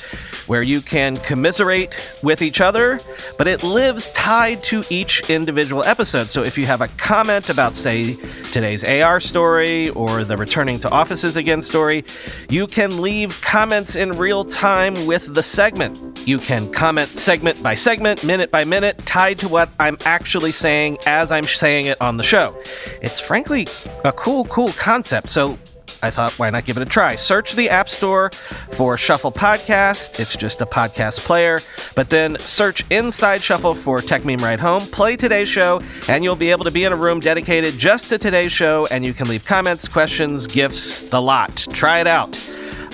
where 0.46 0.62
you 0.62 0.80
can 0.80 1.16
commiserate 1.16 1.94
with 2.22 2.42
each 2.42 2.60
other, 2.60 2.98
but 3.38 3.46
it 3.46 3.62
lives 3.62 4.12
tied 4.12 4.62
to 4.64 4.82
each 4.90 5.30
individual 5.30 5.84
episode. 5.84 6.26
So 6.26 6.42
if 6.42 6.58
you 6.58 6.66
have 6.66 6.80
a 6.80 6.88
comment 6.88 7.50
about, 7.50 7.76
say, 7.76 8.16
today's 8.50 8.82
AR 8.82 9.20
story 9.20 9.90
or 9.90 10.24
the 10.24 10.36
returning 10.36 10.80
to 10.80 10.90
offices 10.90 11.36
again 11.36 11.62
story, 11.62 12.04
you 12.48 12.66
can 12.66 13.00
leave 13.00 13.40
comments 13.42 13.94
in 13.94 14.18
real 14.18 14.44
time 14.44 15.06
with 15.06 15.34
the 15.34 15.42
segment. 15.42 16.09
You 16.26 16.38
can 16.38 16.70
comment 16.70 17.08
segment 17.08 17.62
by 17.62 17.74
segment, 17.74 18.24
minute 18.24 18.50
by 18.50 18.64
minute, 18.64 18.98
tied 18.98 19.38
to 19.40 19.48
what 19.48 19.70
I'm 19.78 19.96
actually 20.04 20.52
saying 20.52 20.98
as 21.06 21.32
I'm 21.32 21.44
saying 21.44 21.86
it 21.86 22.00
on 22.00 22.16
the 22.16 22.22
show. 22.22 22.56
It's 23.02 23.20
frankly 23.20 23.66
a 24.04 24.12
cool, 24.12 24.44
cool 24.44 24.72
concept. 24.72 25.30
So 25.30 25.58
I 26.02 26.10
thought, 26.10 26.32
why 26.38 26.50
not 26.50 26.64
give 26.64 26.76
it 26.76 26.82
a 26.82 26.86
try? 26.86 27.14
Search 27.14 27.54
the 27.54 27.68
App 27.68 27.88
Store 27.88 28.30
for 28.70 28.96
Shuffle 28.96 29.32
Podcast. 29.32 30.20
It's 30.20 30.36
just 30.36 30.60
a 30.60 30.66
podcast 30.66 31.20
player. 31.20 31.58
But 31.94 32.10
then 32.10 32.38
search 32.38 32.84
inside 32.90 33.42
Shuffle 33.42 33.74
for 33.74 33.98
Techmeme 33.98 34.40
Ride 34.40 34.60
Home, 34.60 34.82
play 34.82 35.16
today's 35.16 35.48
show, 35.48 35.82
and 36.08 36.24
you'll 36.24 36.36
be 36.36 36.50
able 36.50 36.64
to 36.64 36.70
be 36.70 36.84
in 36.84 36.92
a 36.92 36.96
room 36.96 37.20
dedicated 37.20 37.78
just 37.78 38.08
to 38.10 38.18
today's 38.18 38.52
show, 38.52 38.86
and 38.90 39.04
you 39.04 39.12
can 39.12 39.28
leave 39.28 39.44
comments, 39.44 39.88
questions, 39.88 40.46
gifts, 40.46 41.02
the 41.02 41.20
lot. 41.20 41.66
Try 41.72 42.00
it 42.00 42.06
out. 42.06 42.38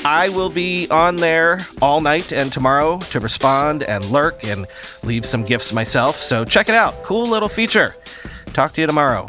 I 0.07 0.29
will 0.29 0.51
be 0.51 0.89
on 0.89 1.17
there 1.17 1.59
all 1.83 2.01
night 2.01 2.31
and 2.33 2.53
tomorrow 2.53 3.01
to 3.11 3.19
respond 3.19 3.83
and 3.83 4.05
lurk 4.05 4.45
and 4.45 4.69
leave 5.03 5.27
some 5.27 5.43
gifts 5.43 5.73
myself. 5.73 6.15
So 6.15 6.45
check 6.45 6.69
it 6.69 6.77
out. 6.77 7.03
Cool 7.03 7.27
little 7.27 7.49
feature. 7.49 7.97
Talk 8.53 8.73
to 8.75 8.83
you 8.83 8.87
tomorrow. 8.87 9.27